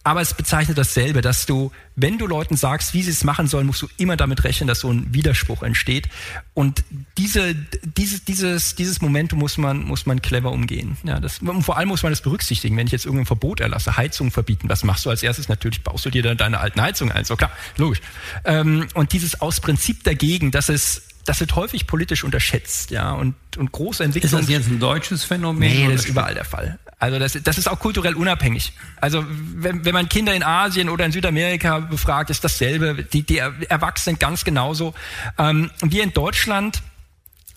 Aber 0.06 0.20
es 0.20 0.34
bezeichnet 0.34 0.78
dasselbe, 0.78 1.22
dass 1.22 1.46
du, 1.46 1.72
wenn 1.96 2.18
du 2.18 2.28
Leuten 2.28 2.58
sagst, 2.58 2.94
wie 2.94 3.02
sie 3.02 3.12
es 3.12 3.24
machen 3.24 3.48
sollen, 3.48 3.68
musst 3.68 3.82
du 3.82 3.88
immer 3.98 4.18
damit 4.18 4.44
rechnen, 4.44 4.68
dass 4.68 4.82
so 4.82 4.92
ein 4.92 5.14
Widerspruch 5.14 5.64
entsteht. 5.64 6.10
Und 6.54 6.84
diese, 7.18 7.56
dieses, 7.84 8.26
dieses, 8.26 8.76
dieses 8.76 9.02
Momentum 9.02 9.40
muss 9.40 9.58
man, 9.58 9.84
muss 9.84 10.06
man 10.06 10.22
clever 10.22 10.52
umgehen. 10.52 10.98
Ja, 11.04 11.22
das, 11.22 11.40
vor 11.62 11.78
allem 11.78 11.88
muss 11.88 12.04
man 12.04 12.12
das 12.12 12.22
berücksichtigen. 12.22 12.76
Wenn 12.76 12.88
ich 12.88 12.92
jetzt 12.92 13.06
irgendein 13.06 13.28
Verbot 13.28 13.62
erlasse, 13.62 13.96
Heizung 13.96 14.32
verbieten, 14.32 14.68
was 14.68 14.84
machst 14.84 15.06
du 15.06 15.10
als 15.10 15.24
erstes? 15.24 15.48
Natürlich 15.48 15.84
baust 15.84 16.06
du 16.06 16.10
dir 16.10 16.22
dann 16.22 16.36
deine 16.38 16.60
alten 16.60 16.82
Heizungen 16.82 17.14
ein. 17.14 17.24
So 17.24 17.38
klar, 17.38 17.52
logisch. 17.78 18.02
Ähm, 18.44 18.88
und 18.96 19.14
dieses 19.14 19.40
aus 19.40 19.62
Prinzip 19.62 20.04
dagegen, 20.04 20.52
dass 20.52 20.68
es 20.68 21.04
das 21.26 21.40
wird 21.40 21.56
häufig 21.56 21.88
politisch 21.88 22.26
unterschätzt, 22.26 22.92
ja, 22.92 23.14
und, 23.14 23.36
und 23.58 23.72
große 23.72 24.04
Entwicklungen. 24.04 24.42
Ist 24.42 24.50
das 24.50 24.54
jetzt 24.54 24.68
ein 24.68 24.80
deutsches 24.80 25.24
Phänomen? 25.24 25.60
Nee, 25.60 25.88
das 25.90 26.02
ist 26.02 26.10
überall 26.10 26.34
der 26.34 26.44
Fall. 26.44 26.80
Also 27.04 27.20
das, 27.20 27.38
das 27.44 27.58
ist 27.58 27.70
auch 27.70 27.80
kulturell 27.80 28.14
unabhängig. 28.14 28.72
Also 29.02 29.26
wenn, 29.28 29.84
wenn 29.84 29.94
man 29.94 30.08
Kinder 30.08 30.34
in 30.34 30.42
Asien 30.42 30.88
oder 30.88 31.04
in 31.06 31.12
Südamerika 31.12 31.80
befragt, 31.80 32.30
ist 32.30 32.46
dasselbe. 32.46 33.04
Die, 33.04 33.24
die 33.24 33.40
Erwachsenen 33.40 34.20
ganz 34.20 34.46
genauso. 34.46 34.94
Ähm, 35.38 35.70
wir 35.82 36.02
in 36.02 36.14
Deutschland 36.14 36.82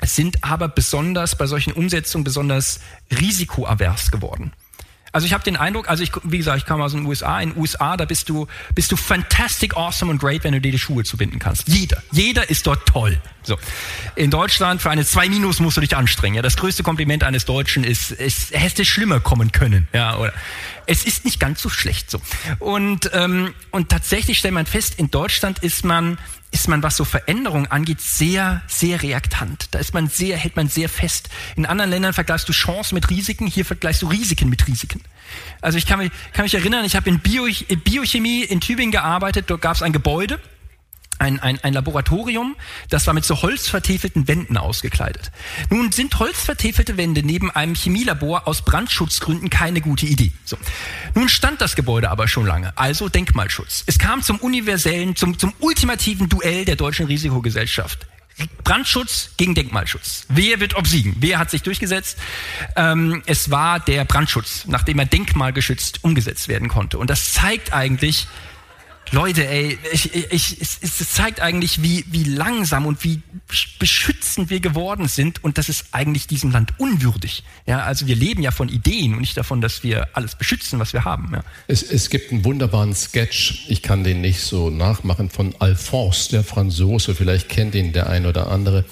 sind 0.02 0.42
aber 0.42 0.66
besonders 0.66 1.38
bei 1.38 1.46
solchen 1.46 1.72
Umsetzungen 1.72 2.24
besonders 2.24 2.80
risikoavers 3.12 4.11
geworden. 4.11 4.50
Also 5.16 5.26
ich 5.26 5.33
habe 5.33 5.42
den 5.42 5.57
Eindruck, 5.57 5.88
also 5.88 6.02
ich, 6.02 6.12
wie 6.24 6.37
gesagt, 6.37 6.59
ich 6.59 6.66
kam 6.66 6.83
aus 6.83 6.92
den 6.92 7.07
USA. 7.07 7.40
In 7.40 7.55
den 7.55 7.59
USA, 7.59 7.96
da 7.96 8.05
bist 8.05 8.29
du, 8.29 8.46
bist 8.74 8.92
du 8.92 8.96
fantastic, 8.96 9.74
awesome 9.74 10.11
und 10.11 10.18
great, 10.18 10.44
wenn 10.44 10.52
du 10.52 10.61
dir 10.61 10.70
die 10.70 10.79
Schuhe 10.79 11.05
zubinden 11.05 11.38
kannst. 11.38 11.68
Jeder, 11.68 12.02
jeder 12.12 12.50
ist 12.50 12.66
dort 12.66 12.85
toll. 12.87 13.18
So. 13.42 13.57
In 14.14 14.31
Deutschland 14.31 14.83
für 14.83 14.90
eine 14.90 15.07
2 15.07 15.31
Minus 15.31 15.59
musst 15.59 15.79
du 15.79 15.81
dich 15.81 15.96
anstrengen. 15.96 16.35
Ja, 16.37 16.42
das 16.42 16.59
größte 16.59 16.83
Kompliment 16.83 17.24
eines 17.24 17.46
Deutschen 17.46 17.83
ist, 17.83 18.12
es 18.12 18.50
hätte 18.50 18.85
schlimmer 18.85 19.20
kommen 19.20 19.52
können. 19.52 19.88
Ja, 19.94 20.18
oder 20.18 20.35
es 20.85 21.07
ist 21.07 21.24
nicht 21.24 21.40
ganz 21.40 21.62
so 21.62 21.70
schlecht 21.70 22.11
so. 22.11 22.20
Und 22.59 23.11
ähm, 23.14 23.55
und 23.70 23.88
tatsächlich 23.88 24.37
stellt 24.37 24.52
man 24.52 24.66
fest, 24.66 24.96
in 24.98 25.11
Deutschland 25.11 25.61
ist 25.61 25.83
man 25.83 26.18
ist 26.57 26.69
man, 26.69 26.83
was 26.83 26.97
so 26.97 27.05
Veränderungen 27.05 27.71
angeht, 27.71 28.01
sehr, 28.01 28.62
sehr 28.66 29.03
reaktant. 29.03 29.69
Da 29.73 29.79
ist 29.79 29.92
man 29.92 30.09
sehr, 30.09 30.38
hält 30.38 30.57
man 30.57 30.69
sehr 30.69 30.88
fest. 30.88 31.29
In 31.55 31.66
anderen 31.66 31.90
Ländern 31.90 32.14
vergleichst 32.14 32.49
du 32.49 32.55
Chancen 32.55 32.95
mit 32.95 33.11
Risiken, 33.11 33.47
hier 33.47 33.66
vergleichst 33.66 34.01
du 34.01 34.07
Risiken 34.07 34.49
mit 34.49 34.66
Risiken. 34.66 35.03
Also 35.61 35.77
ich 35.77 35.85
kann 35.85 35.99
mich, 35.99 36.11
kann 36.33 36.45
mich 36.45 36.55
erinnern, 36.55 36.87
ich 36.87 36.97
habe 36.97 37.11
in 37.11 37.21
Bio, 37.21 37.47
Biochemie 37.85 38.42
in 38.42 38.62
Tübingen 38.62 38.90
gearbeitet, 38.90 39.51
dort 39.51 39.61
gab 39.61 39.77
es 39.77 39.83
ein 39.83 39.92
Gebäude, 39.92 40.40
ein, 41.18 41.40
ein, 41.40 41.59
ein 41.62 41.72
Laboratorium, 41.72 42.57
das 42.88 43.07
war 43.07 43.14
mit 43.14 43.24
so 43.24 43.42
holzvertäfelten 43.42 44.29
Wänden 44.29 44.57
ausgekleidet. 44.57 45.31
Nun 45.70 45.92
sind 45.92 46.18
holzvertäfelte 46.18 46.96
Wände 46.96 47.22
neben 47.22 47.50
einem 47.50 47.74
Chemielabor 47.74 48.46
aus 48.46 48.62
Brandschutzgründen 48.62 49.50
keine 49.50 49.81
gute 49.81 50.07
Idee. 50.07 50.33
So. 50.44 50.57
Nun 51.14 51.29
stand 51.29 51.61
das 51.61 51.76
Gebäude 51.76 52.11
aber 52.11 52.29
schon 52.29 52.46
lange, 52.46 52.76
also 52.76 53.09
Denkmalschutz. 53.09 53.85
Es 53.87 53.98
kam 53.98 54.22
zum 54.22 54.38
universellen, 54.38 55.16
zum, 55.16 55.38
zum 55.38 55.52
ultimativen 55.61 56.29
Duell 56.29 56.64
der 56.64 56.76
deutschen 56.76 57.07
Risikogesellschaft. 57.07 58.07
Brandschutz 58.64 59.31
gegen 59.38 59.55
Denkmalschutz. 59.55 60.26
Wer 60.29 60.61
wird 60.61 60.76
obsiegen? 60.76 61.16
Wer 61.20 61.38
hat 61.38 61.50
sich 61.50 61.62
durchgesetzt? 61.62 62.18
Ähm, 62.76 63.22
es 63.24 63.50
war 63.50 63.81
der 63.81 64.05
Brandschutz, 64.05 64.64
nachdem 64.66 64.98
er 64.98 65.07
denkmalgeschützt 65.07 66.05
umgesetzt 66.05 66.48
werden 66.48 66.68
konnte. 66.68 66.98
Und 66.98 67.09
das 67.09 67.33
zeigt 67.33 67.72
eigentlich, 67.72 68.26
Leute, 69.12 69.47
ey, 69.47 69.79
ich, 69.92 70.14
ich, 70.14 70.61
es, 70.61 70.79
es 70.83 71.12
zeigt 71.12 71.40
eigentlich, 71.40 71.83
wie, 71.83 72.05
wie 72.11 72.25
langsam 72.25 72.87
und 72.87 73.05
wie 73.05 73.21
beschützend 73.79 74.51
wir 74.51 74.61
geworden 74.61 75.07
sind 75.07 75.45
und 75.45 75.59
das 75.59 75.69
ist 75.69 75.87
eigentlich 75.92 76.27
diesem 76.27 76.51
Land 76.51 76.75
unwürdig. 76.79 77.45
Ja, 77.66 77.81
also 77.85 78.07
wir 78.07 78.16
leben 78.16 78.42
ja 78.42 78.51
von 78.51 78.69
Ideen 78.69 79.14
und 79.14 79.21
nicht 79.21 79.37
davon, 79.37 79.61
dass 79.61 79.85
wir 79.85 80.09
alles 80.14 80.35
beschützen, 80.35 80.81
was 80.81 80.92
wir 80.92 81.05
haben. 81.05 81.31
Ja. 81.33 81.45
Es, 81.69 81.83
es 81.83 82.11
gibt 82.11 82.33
einen 82.33 82.45
wunderbaren 82.45 82.95
Sketch, 82.95 83.66
ich 83.69 83.83
kann 83.83 84.03
den 84.03 84.21
nicht 84.21 84.40
so 84.40 84.71
nachmachen, 84.71 85.31
von 85.31 85.55
Alphonse, 85.61 86.31
der 86.31 86.45
Franzose, 86.45 87.14
vielleicht 87.14 87.49
kennt 87.49 87.75
ihn 87.75 87.92
der 87.92 88.09
ein 88.09 88.27
oder 88.27 88.51
andere. 88.51 88.85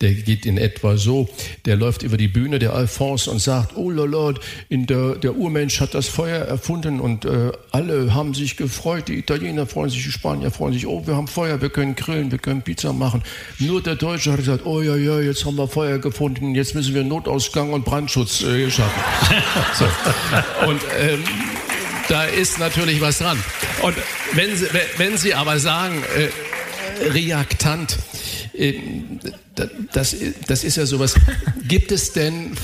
Der 0.00 0.14
geht 0.14 0.46
in 0.46 0.56
etwa 0.56 0.96
so, 0.96 1.28
der 1.66 1.76
läuft 1.76 2.02
über 2.02 2.16
die 2.16 2.28
Bühne, 2.28 2.58
der 2.58 2.72
Alphonse, 2.72 3.30
und 3.30 3.40
sagt, 3.40 3.76
oh 3.76 3.90
la, 3.90 4.34
in 4.68 4.86
der, 4.86 5.16
der 5.16 5.36
Urmensch 5.36 5.80
hat 5.80 5.94
das 5.94 6.08
Feuer 6.08 6.46
erfunden 6.46 7.00
und 7.00 7.24
äh, 7.24 7.52
alle 7.70 8.14
haben 8.14 8.32
sich 8.32 8.56
gefreut, 8.56 9.08
die 9.08 9.18
Italiener 9.18 9.57
Italiener 9.58 9.66
freuen 9.66 9.90
sich, 9.90 10.04
die 10.04 10.12
Spanier 10.12 10.50
freuen 10.50 10.72
sich, 10.72 10.86
oh, 10.86 11.06
wir 11.06 11.16
haben 11.16 11.26
Feuer, 11.26 11.60
wir 11.60 11.70
können 11.70 11.94
grillen, 11.96 12.30
wir 12.30 12.38
können 12.38 12.62
Pizza 12.62 12.92
machen. 12.92 13.22
Nur 13.58 13.82
der 13.82 13.96
Deutsche 13.96 14.30
hat 14.32 14.38
gesagt, 14.38 14.64
oh 14.64 14.80
ja, 14.80 14.96
ja, 14.96 15.20
jetzt 15.20 15.44
haben 15.44 15.56
wir 15.56 15.68
Feuer 15.68 15.98
gefunden, 15.98 16.54
jetzt 16.54 16.74
müssen 16.74 16.94
wir 16.94 17.04
Notausgang 17.04 17.72
und 17.72 17.84
Brandschutz 17.84 18.42
äh, 18.42 18.70
schaffen. 18.70 19.02
so. 19.74 19.84
Und 20.68 20.80
ähm, 20.98 21.24
da 22.08 22.24
ist 22.24 22.58
natürlich 22.58 23.00
was 23.00 23.18
dran. 23.18 23.38
Und 23.82 23.96
wenn 24.32 24.56
Sie, 24.56 24.66
wenn 24.96 25.16
Sie 25.16 25.34
aber 25.34 25.58
sagen, 25.58 26.02
äh, 26.16 27.08
Reaktant, 27.10 27.98
äh, 28.54 28.74
das, 29.92 30.16
das 30.46 30.64
ist 30.64 30.76
ja 30.76 30.86
sowas. 30.86 31.14
Gibt 31.66 31.90
es 31.90 32.12
denn 32.12 32.56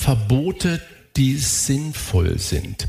Verbote, 0.00 0.82
die 1.16 1.36
sinnvoll 1.36 2.38
sind, 2.38 2.88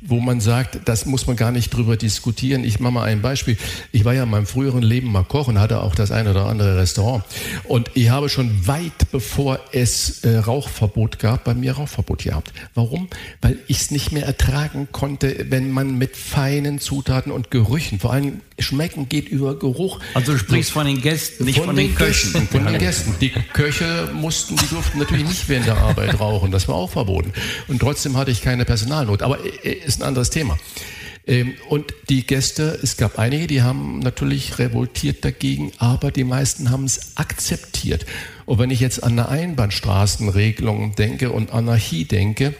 wo 0.00 0.18
man 0.18 0.40
sagt, 0.40 0.80
das 0.86 1.06
muss 1.06 1.28
man 1.28 1.36
gar 1.36 1.52
nicht 1.52 1.70
drüber 1.70 1.96
diskutieren. 1.96 2.64
Ich 2.64 2.80
mache 2.80 2.92
mal 2.92 3.04
ein 3.04 3.22
Beispiel. 3.22 3.56
Ich 3.92 4.04
war 4.04 4.12
ja 4.12 4.24
in 4.24 4.30
meinem 4.30 4.46
früheren 4.46 4.82
Leben 4.82 5.12
mal 5.12 5.22
Koch 5.22 5.46
und 5.46 5.60
hatte 5.60 5.80
auch 5.80 5.94
das 5.94 6.10
eine 6.10 6.30
oder 6.30 6.46
andere 6.46 6.76
Restaurant. 6.76 7.24
Und 7.64 7.90
ich 7.94 8.10
habe 8.10 8.28
schon 8.28 8.66
weit 8.66 9.10
bevor 9.12 9.60
es 9.72 10.24
äh, 10.24 10.38
Rauchverbot 10.38 11.18
gab, 11.18 11.44
bei 11.44 11.54
mir 11.54 11.72
Rauchverbot 11.72 12.24
gehabt. 12.24 12.52
Warum? 12.74 13.08
Weil 13.40 13.58
ich 13.68 13.80
es 13.80 13.90
nicht 13.90 14.10
mehr 14.10 14.26
ertragen 14.26 14.88
konnte, 14.90 15.46
wenn 15.50 15.70
man 15.70 15.96
mit 15.96 16.16
feinen 16.16 16.80
Zutaten 16.80 17.30
und 17.30 17.50
Gerüchen, 17.50 18.00
vor 18.00 18.12
allem 18.12 18.40
Schmecken 18.62 19.08
geht 19.08 19.28
über 19.28 19.58
Geruch. 19.58 20.00
Also 20.14 20.32
du 20.32 20.38
sprichst 20.38 20.72
von 20.72 20.86
den 20.86 21.00
Gästen, 21.00 21.44
nicht 21.44 21.58
von, 21.58 21.66
von 21.66 21.76
den, 21.76 21.88
den 21.88 21.94
Köchen. 21.94 22.32
Gästen, 22.32 22.48
von 22.48 22.66
den 22.66 22.78
Gästen. 22.78 23.14
Die 23.20 23.30
Köche 23.30 24.10
mussten, 24.14 24.56
die 24.56 24.66
durften 24.66 24.98
natürlich 24.98 25.26
nicht 25.26 25.48
während 25.48 25.66
der 25.66 25.76
Arbeit 25.76 26.20
rauchen. 26.20 26.50
Das 26.50 26.68
war 26.68 26.74
auch 26.74 26.90
verboten. 26.90 27.32
Und 27.68 27.80
trotzdem 27.80 28.16
hatte 28.16 28.30
ich 28.30 28.42
keine 28.42 28.64
Personalnot. 28.64 29.22
Aber 29.22 29.38
äh, 29.64 29.72
ist 29.72 30.00
ein 30.00 30.06
anderes 30.06 30.30
Thema. 30.30 30.58
Ähm, 31.26 31.54
und 31.68 31.94
die 32.08 32.26
Gäste, 32.26 32.78
es 32.82 32.96
gab 32.96 33.18
einige, 33.18 33.46
die 33.46 33.62
haben 33.62 34.00
natürlich 34.00 34.58
revoltiert 34.58 35.24
dagegen, 35.24 35.72
aber 35.78 36.10
die 36.10 36.24
meisten 36.24 36.70
haben 36.70 36.84
es 36.84 37.16
akzeptiert. 37.16 38.06
Und 38.46 38.58
wenn 38.58 38.70
ich 38.70 38.80
jetzt 38.80 39.04
an 39.04 39.12
eine 39.12 39.28
Einbahnstraßenregelung 39.28 40.94
denke 40.96 41.30
und 41.30 41.52
Anarchie 41.52 42.04
denke, 42.04 42.54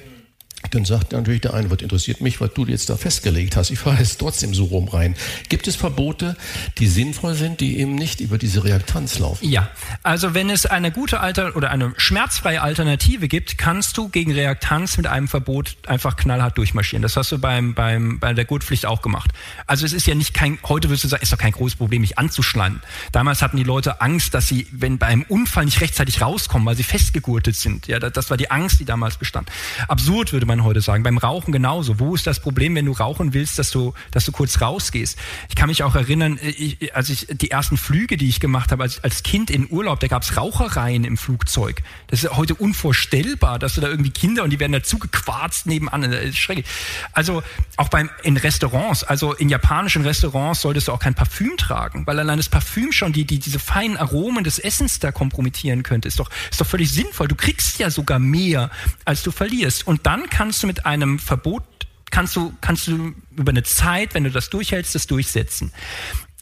dann 0.68 0.84
sagt 0.84 1.12
natürlich 1.12 1.40
der 1.40 1.54
eine, 1.54 1.70
was 1.70 1.80
interessiert 1.80 2.20
mich, 2.20 2.40
was 2.40 2.52
du 2.52 2.66
jetzt 2.66 2.90
da 2.90 2.96
festgelegt 2.96 3.56
hast. 3.56 3.70
Ich 3.70 3.78
fahre 3.78 3.98
jetzt 3.98 4.18
trotzdem 4.18 4.54
so 4.54 4.64
rum 4.64 4.88
rein. 4.88 5.16
Gibt 5.48 5.66
es 5.66 5.74
Verbote, 5.74 6.36
die 6.78 6.86
sinnvoll 6.86 7.34
sind, 7.34 7.60
die 7.60 7.78
eben 7.78 7.94
nicht 7.94 8.20
über 8.20 8.36
diese 8.38 8.62
Reaktanz 8.62 9.18
laufen? 9.18 9.48
Ja, 9.48 9.70
also 10.02 10.34
wenn 10.34 10.50
es 10.50 10.66
eine 10.66 10.92
gute 10.92 11.20
Alter 11.20 11.56
oder 11.56 11.70
eine 11.70 11.92
schmerzfreie 11.96 12.60
Alternative 12.60 13.26
gibt, 13.26 13.58
kannst 13.58 13.96
du 13.96 14.08
gegen 14.10 14.32
Reaktanz 14.32 14.96
mit 14.96 15.06
einem 15.06 15.28
Verbot 15.28 15.76
einfach 15.86 16.16
knallhart 16.16 16.58
durchmarschieren. 16.58 17.02
Das 17.02 17.16
hast 17.16 17.32
du 17.32 17.38
beim, 17.38 17.74
beim, 17.74 18.20
bei 18.20 18.34
der 18.34 18.44
Gurtpflicht 18.44 18.86
auch 18.86 19.02
gemacht. 19.02 19.30
Also 19.66 19.86
es 19.86 19.92
ist 19.92 20.06
ja 20.06 20.14
nicht 20.14 20.34
kein, 20.34 20.58
heute 20.68 20.88
würdest 20.88 21.04
du 21.04 21.08
sagen, 21.08 21.22
ist 21.22 21.32
doch 21.32 21.38
kein 21.38 21.52
großes 21.52 21.76
Problem, 21.76 22.02
mich 22.02 22.18
anzuschneiden. 22.18 22.82
Damals 23.12 23.42
hatten 23.42 23.56
die 23.56 23.64
Leute 23.64 24.00
Angst, 24.02 24.34
dass 24.34 24.46
sie, 24.46 24.66
wenn 24.72 24.98
bei 24.98 25.06
einem 25.06 25.22
Unfall 25.22 25.64
nicht 25.64 25.80
rechtzeitig 25.80 26.20
rauskommen, 26.20 26.66
weil 26.66 26.76
sie 26.76 26.82
festgegurtet 26.82 27.56
sind. 27.56 27.86
Ja, 27.86 27.98
das 27.98 28.30
war 28.30 28.36
die 28.36 28.50
Angst, 28.50 28.78
die 28.78 28.84
damals 28.84 29.16
bestand. 29.16 29.50
Absurd 29.88 30.32
würde 30.32 30.46
man 30.46 30.49
heute 30.64 30.80
sagen. 30.80 31.02
Beim 31.02 31.18
Rauchen 31.18 31.52
genauso. 31.52 31.98
Wo 31.98 32.14
ist 32.14 32.26
das 32.26 32.40
Problem, 32.40 32.74
wenn 32.74 32.86
du 32.86 32.92
rauchen 32.92 33.32
willst, 33.34 33.58
dass 33.58 33.70
du, 33.70 33.94
dass 34.10 34.24
du 34.24 34.32
kurz 34.32 34.60
rausgehst? 34.60 35.18
Ich 35.48 35.54
kann 35.54 35.68
mich 35.68 35.82
auch 35.82 35.94
erinnern, 35.94 36.38
äh, 36.38 36.50
ich, 36.50 36.94
als 36.94 37.08
ich 37.08 37.26
die 37.30 37.50
ersten 37.50 37.76
Flüge, 37.76 38.16
die 38.16 38.28
ich 38.28 38.40
gemacht 38.40 38.72
habe, 38.72 38.82
als, 38.82 39.02
als 39.04 39.22
Kind 39.22 39.50
in 39.50 39.70
Urlaub, 39.70 40.00
da 40.00 40.08
gab 40.08 40.22
es 40.22 40.36
Rauchereien 40.36 41.04
im 41.04 41.16
Flugzeug. 41.16 41.82
Das 42.08 42.24
ist 42.24 42.36
heute 42.36 42.54
unvorstellbar, 42.54 43.58
dass 43.58 43.74
du 43.74 43.80
da 43.80 43.88
irgendwie 43.88 44.10
Kinder 44.10 44.44
und 44.44 44.50
die 44.50 44.60
werden 44.60 44.72
dazu 44.72 44.98
gequarzt 44.98 45.66
nebenan. 45.66 46.32
Schrecklich. 46.32 46.66
Also 47.12 47.42
auch 47.76 47.88
beim 47.88 48.10
in 48.22 48.36
Restaurants, 48.36 49.04
also 49.04 49.32
in 49.34 49.48
japanischen 49.48 50.02
Restaurants 50.02 50.60
solltest 50.62 50.88
du 50.88 50.92
auch 50.92 50.98
kein 50.98 51.14
Parfüm 51.14 51.56
tragen, 51.56 52.06
weil 52.06 52.18
allein 52.18 52.38
das 52.38 52.48
Parfüm 52.48 52.92
schon 52.92 53.12
die, 53.12 53.24
die 53.24 53.38
diese 53.38 53.58
feinen 53.58 53.96
Aromen 53.96 54.44
des 54.44 54.58
Essens 54.58 54.98
da 54.98 55.12
kompromittieren 55.12 55.82
könnte. 55.82 56.08
Ist 56.08 56.18
doch, 56.18 56.30
ist 56.50 56.60
doch 56.60 56.66
völlig 56.66 56.90
sinnvoll. 56.90 57.28
Du 57.28 57.34
kriegst 57.34 57.78
ja 57.78 57.90
sogar 57.90 58.18
mehr, 58.18 58.70
als 59.04 59.22
du 59.22 59.30
verlierst. 59.30 59.86
Und 59.86 60.06
dann 60.06 60.28
kannst 60.40 60.62
du 60.62 60.66
mit 60.66 60.86
einem 60.86 61.18
Verbot 61.18 61.64
kannst 62.10 62.34
du, 62.34 62.54
kannst 62.62 62.86
du 62.86 63.14
über 63.36 63.50
eine 63.50 63.62
Zeit, 63.62 64.14
wenn 64.14 64.24
du 64.24 64.30
das 64.30 64.48
durchhältst, 64.48 64.94
das 64.94 65.06
durchsetzen. 65.06 65.70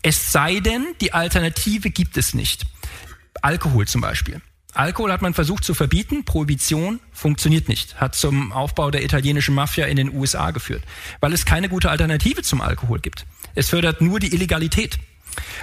Es 0.02 0.30
sei 0.30 0.60
denn, 0.60 0.86
die 1.00 1.14
Alternative 1.14 1.90
gibt 1.90 2.16
es 2.16 2.32
nicht. 2.32 2.64
Alkohol 3.42 3.88
zum 3.88 4.00
Beispiel. 4.00 4.40
Alkohol 4.72 5.10
hat 5.10 5.20
man 5.20 5.34
versucht 5.34 5.64
zu 5.64 5.74
verbieten, 5.74 6.24
Prohibition 6.24 7.00
funktioniert 7.12 7.68
nicht, 7.68 8.00
hat 8.00 8.14
zum 8.14 8.52
Aufbau 8.52 8.92
der 8.92 9.02
italienischen 9.02 9.56
Mafia 9.56 9.86
in 9.86 9.96
den 9.96 10.14
USA 10.14 10.52
geführt, 10.52 10.84
weil 11.18 11.32
es 11.32 11.44
keine 11.44 11.68
gute 11.68 11.90
Alternative 11.90 12.42
zum 12.42 12.60
Alkohol 12.60 13.00
gibt. 13.00 13.26
Es 13.56 13.70
fördert 13.70 14.00
nur 14.00 14.20
die 14.20 14.32
Illegalität. 14.32 15.00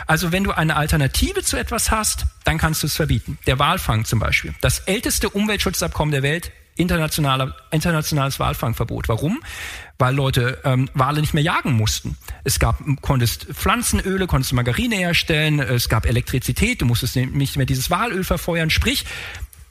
Also 0.08 0.34
wenn 0.34 0.44
du 0.44 0.52
eine 0.52 0.76
Alternative 0.76 1.42
zu 1.42 1.56
etwas 1.56 1.90
hast, 1.90 2.26
dann 2.44 2.58
kannst 2.58 2.84
du 2.84 2.88
es 2.88 2.98
verbieten. 2.98 3.38
Der 3.48 3.60
Walfang 3.60 4.04
zum 4.04 4.20
Beispiel. 4.20 4.54
Das 4.60 4.80
älteste 4.80 5.30
Umweltschutzabkommen 5.30 6.12
der 6.12 6.22
Welt 6.22 6.52
internationaler, 6.76 7.56
internationales 7.72 8.40
Walfangverbot. 8.40 9.08
Warum? 9.08 9.40
Weil 9.98 10.14
Leute 10.14 10.60
ähm, 10.66 10.90
Wale 10.94 11.22
nicht 11.22 11.34
mehr 11.34 11.44
jagen 11.44 11.74
mussten. 11.74 12.18
Es 12.44 12.60
gab, 12.60 12.80
konntest 13.02 13.46
Pflanzenöle, 13.54 14.28
konntest 14.28 14.54
Margarine 14.54 14.96
herstellen, 14.96 15.60
es 15.60 15.88
gab 15.88 16.06
Elektrizität, 16.06 16.82
du 16.82 16.86
musstest 16.86 17.16
nicht 17.16 17.56
mehr 17.56 17.66
dieses 17.66 17.90
Walöl 17.90 18.24
verfeuern. 18.24 18.70
Sprich, 18.70 19.06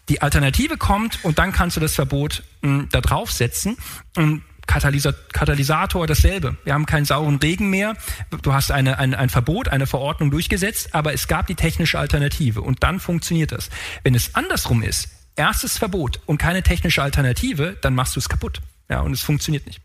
die 0.09 0.23
Alternative 0.23 0.77
kommt 0.77 1.25
und 1.25 1.39
dann 1.39 1.53
kannst 1.53 1.77
du 1.77 1.81
das 1.81 1.95
Verbot 1.95 2.43
mh, 2.63 2.71
hm, 2.71 2.89
da 2.91 3.01
draufsetzen. 3.01 3.77
Und 4.17 4.43
Katalysator 4.67 6.07
dasselbe. 6.07 6.57
Wir 6.65 6.73
haben 6.73 6.87
keinen 6.87 7.05
sauren 7.05 7.37
Regen 7.37 7.69
mehr. 7.69 7.97
Du 8.43 8.55
hast 8.55 8.71
eine, 8.71 8.99
ein, 8.99 9.15
ein 9.15 9.29
Verbot, 9.29 9.69
eine 9.69 9.87
Verordnung 9.87 10.31
durchgesetzt, 10.31 10.95
aber 10.95 11.13
es 11.13 11.29
gab 11.29 11.47
die 11.47 11.55
technische 11.55 11.99
Alternative 11.99 12.63
und 12.63 12.83
dann 12.83 12.99
funktioniert 12.99 13.53
das. 13.53 13.69
Wenn 14.05 14.15
es 14.15 14.35
andersrum 14.35 14.83
ist, 14.83 15.09
erstes 15.37 15.79
Verbot 15.79 16.21
und 16.27 16.39
keine 16.39 16.63
technische 16.63 17.03
Alternative, 17.03 17.77
dann 17.81 17.95
machst 17.95 18.17
du 18.17 18.21
es 18.21 18.29
kaputt. 18.29 18.61
Ja, 18.89 19.01
und 19.01 19.13
es 19.13 19.23
funktioniert 19.23 19.67
nicht. 19.67 19.81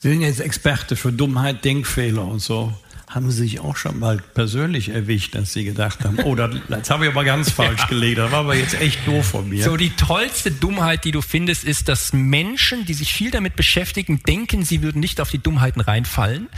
Sie 0.00 0.10
sind 0.10 0.20
jetzt 0.20 0.40
Experte 0.40 0.94
für 0.94 1.12
Dummheit, 1.12 1.64
Denkfehler 1.64 2.24
und 2.24 2.38
so. 2.38 2.72
Haben 3.08 3.30
Sie 3.30 3.38
sich 3.38 3.60
auch 3.60 3.76
schon 3.76 3.98
mal 3.98 4.18
persönlich 4.18 4.90
erwischt, 4.90 5.34
dass 5.34 5.54
Sie 5.54 5.64
gedacht 5.64 6.04
haben, 6.04 6.18
oh, 6.20 6.34
das, 6.34 6.54
das 6.68 6.90
habe 6.90 7.06
ich 7.06 7.10
aber 7.10 7.24
ganz 7.24 7.50
falsch 7.52 7.86
gelegt, 7.86 8.18
das 8.18 8.30
war 8.30 8.40
aber 8.40 8.54
jetzt 8.54 8.78
echt 8.80 9.06
doof 9.08 9.28
von 9.28 9.48
mir. 9.48 9.64
So, 9.64 9.78
die 9.78 9.90
tollste 9.90 10.50
Dummheit, 10.52 11.04
die 11.04 11.10
du 11.10 11.22
findest, 11.22 11.64
ist, 11.64 11.88
dass 11.88 12.12
Menschen, 12.12 12.84
die 12.84 12.92
sich 12.92 13.12
viel 13.12 13.30
damit 13.30 13.56
beschäftigen, 13.56 14.22
denken, 14.24 14.62
sie 14.62 14.82
würden 14.82 15.00
nicht 15.00 15.22
auf 15.22 15.30
die 15.30 15.38
Dummheiten 15.38 15.80
reinfallen 15.80 16.48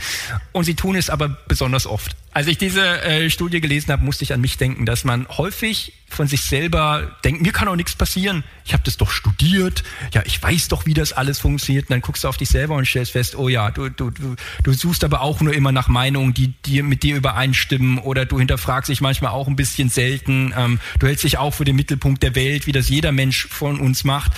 und 0.51 0.65
sie 0.65 0.75
tun 0.75 0.95
es 0.95 1.09
aber 1.09 1.29
besonders 1.29 1.87
oft. 1.87 2.17
Als 2.33 2.47
ich 2.47 2.57
diese 2.57 3.01
äh, 3.01 3.29
Studie 3.29 3.61
gelesen 3.61 3.91
habe, 3.91 4.03
musste 4.03 4.25
ich 4.25 4.33
an 4.33 4.41
mich 4.41 4.57
denken, 4.57 4.85
dass 4.85 5.05
man 5.05 5.27
häufig 5.29 5.93
von 6.11 6.27
sich 6.27 6.41
selber 6.41 7.15
denkt, 7.23 7.41
mir 7.41 7.51
kann 7.51 7.67
auch 7.67 7.75
nichts 7.75 7.95
passieren. 7.95 8.43
Ich 8.65 8.73
habe 8.73 8.83
das 8.83 8.97
doch 8.97 9.11
studiert. 9.11 9.83
Ja, 10.13 10.21
ich 10.25 10.41
weiß 10.41 10.67
doch, 10.67 10.85
wie 10.85 10.93
das 10.93 11.13
alles 11.13 11.39
funktioniert. 11.39 11.85
Und 11.85 11.91
dann 11.91 12.01
guckst 12.01 12.23
du 12.23 12.27
auf 12.27 12.37
dich 12.37 12.49
selber 12.49 12.75
und 12.75 12.85
stellst 12.85 13.11
fest, 13.11 13.35
oh 13.35 13.49
ja, 13.49 13.71
du, 13.71 13.89
du, 13.89 14.09
du, 14.09 14.35
du 14.63 14.73
suchst 14.73 15.03
aber 15.03 15.21
auch 15.21 15.41
nur 15.41 15.53
immer 15.53 15.71
nach 15.71 15.87
Meinungen, 15.87 16.33
die 16.33 16.49
dir 16.65 16.83
mit 16.83 17.03
dir 17.03 17.15
übereinstimmen 17.15 17.97
oder 17.99 18.25
du 18.25 18.39
hinterfragst 18.39 18.89
dich 18.89 19.01
manchmal 19.01 19.31
auch 19.31 19.47
ein 19.47 19.55
bisschen 19.55 19.89
selten. 19.89 20.53
Ähm, 20.55 20.79
du 20.99 21.07
hältst 21.07 21.23
dich 21.23 21.37
auch 21.37 21.53
für 21.53 21.65
den 21.65 21.75
Mittelpunkt 21.75 22.23
der 22.23 22.35
Welt, 22.35 22.67
wie 22.67 22.71
das 22.71 22.89
jeder 22.89 23.11
Mensch 23.11 23.47
von 23.47 23.79
uns 23.79 24.03
macht. 24.03 24.33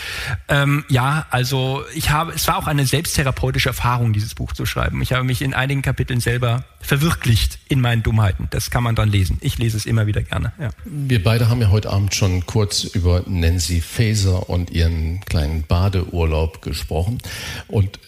Ähm, 0.48 0.86
ja, 0.90 1.26
also 1.30 1.84
ich 1.96 2.10
habe, 2.12 2.34
es 2.34 2.48
war 2.48 2.58
auch 2.58 2.68
eine 2.68 2.86
selbsttherapeutische 2.86 3.70
Erfahrung, 3.70 4.14
dieses 4.14 4.36
Buch 4.36 4.54
zu 4.54 4.66
schreiben. 4.66 5.02
Ich 5.02 5.14
habe 5.14 5.24
mich 5.24 5.42
in 5.42 5.54
einigen 5.54 5.82
Kapiteln 5.82 6.20
selber 6.20 6.64
verwirklicht 6.80 7.60
in 7.70 7.82
meinen 7.82 8.04
Dummheiten. 8.04 8.48
Das 8.52 8.70
kann 8.70 8.84
man 8.84 8.96
dann 8.96 9.10
lesen. 9.10 9.38
Ich 9.42 9.58
lese 9.58 9.78
es 9.78 9.86
immer 9.86 10.06
wieder 10.06 10.22
gerne. 10.22 10.52
Ja. 10.60 10.70
Wir 10.86 11.24
beide 11.24 11.50
haben 11.50 11.62
ja 11.63 11.71
heute 11.71 11.89
Abend 11.89 12.13
schon 12.13 12.45
kurz 12.45 12.84
über 12.84 13.23
Nancy 13.26 13.82
Faeser 13.82 14.49
und 14.49 14.69
ihren 14.69 15.21
kleinen 15.21 15.63
Badeurlaub 15.63 16.62
gesprochen. 16.62 17.19
Und 17.67 17.99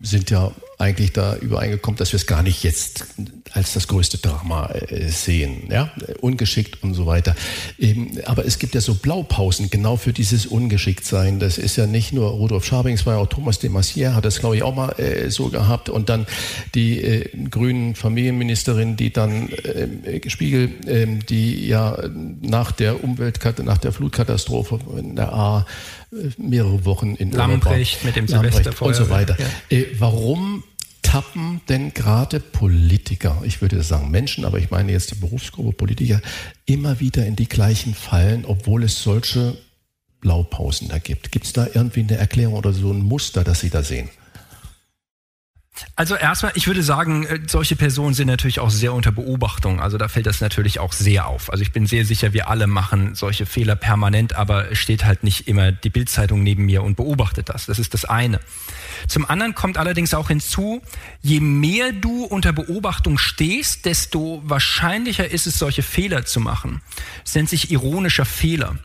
sind 0.00 0.30
ja 0.30 0.52
eigentlich 0.78 1.12
da 1.12 1.36
übereingekommen, 1.36 1.96
dass 1.96 2.12
wir 2.12 2.16
es 2.16 2.26
gar 2.26 2.42
nicht 2.42 2.62
jetzt 2.62 3.06
als 3.54 3.72
das 3.72 3.88
größte 3.88 4.18
Drama 4.18 4.66
äh, 4.66 5.08
sehen, 5.08 5.68
ja, 5.70 5.90
ungeschickt 6.20 6.82
und 6.82 6.94
so 6.94 7.06
weiter. 7.06 7.34
Aber 8.24 8.44
es 8.44 8.58
gibt 8.58 8.74
ja 8.74 8.80
so 8.80 8.94
Blaupausen 8.94 9.70
genau 9.70 9.96
für 9.96 10.12
dieses 10.12 10.46
Ungeschicktsein. 10.46 11.38
Das 11.38 11.56
ist 11.56 11.76
ja 11.76 11.86
nicht 11.86 12.12
nur 12.12 12.30
Rudolf 12.30 12.64
Schabing, 12.64 12.94
es 12.94 13.06
war 13.06 13.14
ja 13.14 13.20
auch 13.20 13.28
Thomas 13.28 13.60
de 13.60 13.70
Maizière, 13.70 14.14
hat 14.14 14.24
das 14.24 14.40
glaube 14.40 14.56
ich 14.56 14.62
auch 14.62 14.74
mal 14.74 14.90
äh, 14.98 15.30
so 15.30 15.48
gehabt 15.48 15.88
und 15.88 16.08
dann 16.08 16.26
die 16.74 17.00
äh, 17.00 17.28
grünen 17.48 17.94
Familienministerin, 17.94 18.96
die 18.96 19.12
dann 19.12 19.48
Spiegel, 20.26 20.70
äh, 20.86 21.06
die 21.06 21.66
ja 21.66 21.96
nach 22.42 22.72
der 22.72 23.04
Umweltkatastrophe, 23.04 23.64
nach 23.64 23.78
der 23.78 23.92
Flutkatastrophe 23.92 24.80
in 24.98 25.16
der 25.16 25.32
A 25.32 25.66
mehrere 26.38 26.84
Wochen 26.84 27.14
in 27.14 27.30
Lamprecht 27.30 28.04
mit 28.04 28.16
dem 28.16 28.28
Silvesterfeuer 28.28 28.88
und 28.88 28.94
so 28.94 29.10
weiter. 29.10 29.36
Ja. 29.70 29.78
Warum 29.98 30.64
tappen 31.14 31.60
denn 31.68 31.94
gerade 31.94 32.40
Politiker, 32.40 33.40
ich 33.44 33.62
würde 33.62 33.84
sagen 33.84 34.10
Menschen, 34.10 34.44
aber 34.44 34.58
ich 34.58 34.72
meine 34.72 34.90
jetzt 34.90 35.12
die 35.12 35.14
Berufsgruppe 35.14 35.70
Politiker, 35.70 36.20
immer 36.66 36.98
wieder 36.98 37.24
in 37.24 37.36
die 37.36 37.46
gleichen 37.46 37.94
Fallen, 37.94 38.44
obwohl 38.44 38.82
es 38.82 39.00
solche 39.00 39.56
Blaupausen 40.20 40.88
da 40.88 40.98
gibt? 40.98 41.30
Gibt 41.30 41.44
es 41.44 41.52
da 41.52 41.68
irgendwie 41.72 42.00
eine 42.00 42.16
Erklärung 42.16 42.54
oder 42.54 42.72
so 42.72 42.90
ein 42.90 42.98
Muster, 42.98 43.44
das 43.44 43.60
Sie 43.60 43.70
da 43.70 43.84
sehen? 43.84 44.10
Also 45.96 46.14
erstmal, 46.14 46.52
ich 46.54 46.66
würde 46.66 46.82
sagen, 46.82 47.26
äh, 47.26 47.40
solche 47.46 47.76
Personen 47.76 48.14
sind 48.14 48.28
natürlich 48.28 48.60
auch 48.60 48.70
sehr 48.70 48.92
unter 48.92 49.10
Beobachtung. 49.10 49.80
Also 49.80 49.98
da 49.98 50.08
fällt 50.08 50.26
das 50.26 50.40
natürlich 50.40 50.78
auch 50.78 50.92
sehr 50.92 51.26
auf. 51.26 51.50
Also 51.50 51.62
ich 51.62 51.72
bin 51.72 51.86
sehr 51.86 52.04
sicher, 52.04 52.32
wir 52.32 52.48
alle 52.48 52.66
machen 52.66 53.14
solche 53.14 53.44
Fehler 53.44 53.74
permanent, 53.74 54.34
aber 54.34 54.74
steht 54.74 55.04
halt 55.04 55.24
nicht 55.24 55.48
immer 55.48 55.72
die 55.72 55.90
Bildzeitung 55.90 56.42
neben 56.42 56.64
mir 56.64 56.82
und 56.82 56.96
beobachtet 56.96 57.48
das. 57.48 57.66
Das 57.66 57.78
ist 57.78 57.94
das 57.94 58.04
eine. 58.04 58.40
Zum 59.08 59.28
anderen 59.28 59.54
kommt 59.54 59.76
allerdings 59.76 60.14
auch 60.14 60.28
hinzu, 60.28 60.80
je 61.22 61.40
mehr 61.40 61.92
du 61.92 62.24
unter 62.24 62.52
Beobachtung 62.52 63.18
stehst, 63.18 63.84
desto 63.84 64.42
wahrscheinlicher 64.44 65.28
ist 65.28 65.46
es, 65.46 65.58
solche 65.58 65.82
Fehler 65.82 66.24
zu 66.24 66.40
machen. 66.40 66.82
Es 67.24 67.34
nennt 67.34 67.48
sich 67.48 67.70
ironischer 67.70 68.24
Fehler. 68.24 68.76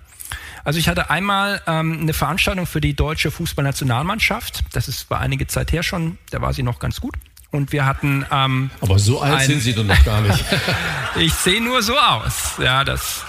Also 0.69 0.77
ich 0.77 0.87
hatte 0.87 1.09
einmal 1.09 1.63
ähm, 1.65 1.97
eine 1.99 2.13
Veranstaltung 2.13 2.67
für 2.67 2.79
die 2.79 2.93
deutsche 2.93 3.31
Fußballnationalmannschaft. 3.31 4.59
Das 4.71 4.87
ist 4.87 5.09
war 5.09 5.19
einige 5.19 5.47
Zeit 5.47 5.71
her 5.71 5.81
schon, 5.81 6.19
da 6.29 6.43
war 6.43 6.53
sie 6.53 6.61
noch 6.61 6.77
ganz 6.77 7.01
gut. 7.01 7.15
Und 7.49 7.71
wir 7.71 7.87
hatten. 7.87 8.23
Ähm, 8.31 8.69
Aber 8.79 8.99
so 8.99 9.19
alt 9.19 9.39
ein, 9.39 9.47
sind 9.47 9.61
Sie 9.61 9.73
doch 9.73 9.83
noch 9.83 10.05
gar 10.05 10.21
nicht. 10.21 10.45
ich 11.15 11.33
sehe 11.33 11.59
nur 11.59 11.81
so 11.81 11.97
aus. 11.97 12.59
Ja, 12.59 12.83
das 12.83 13.23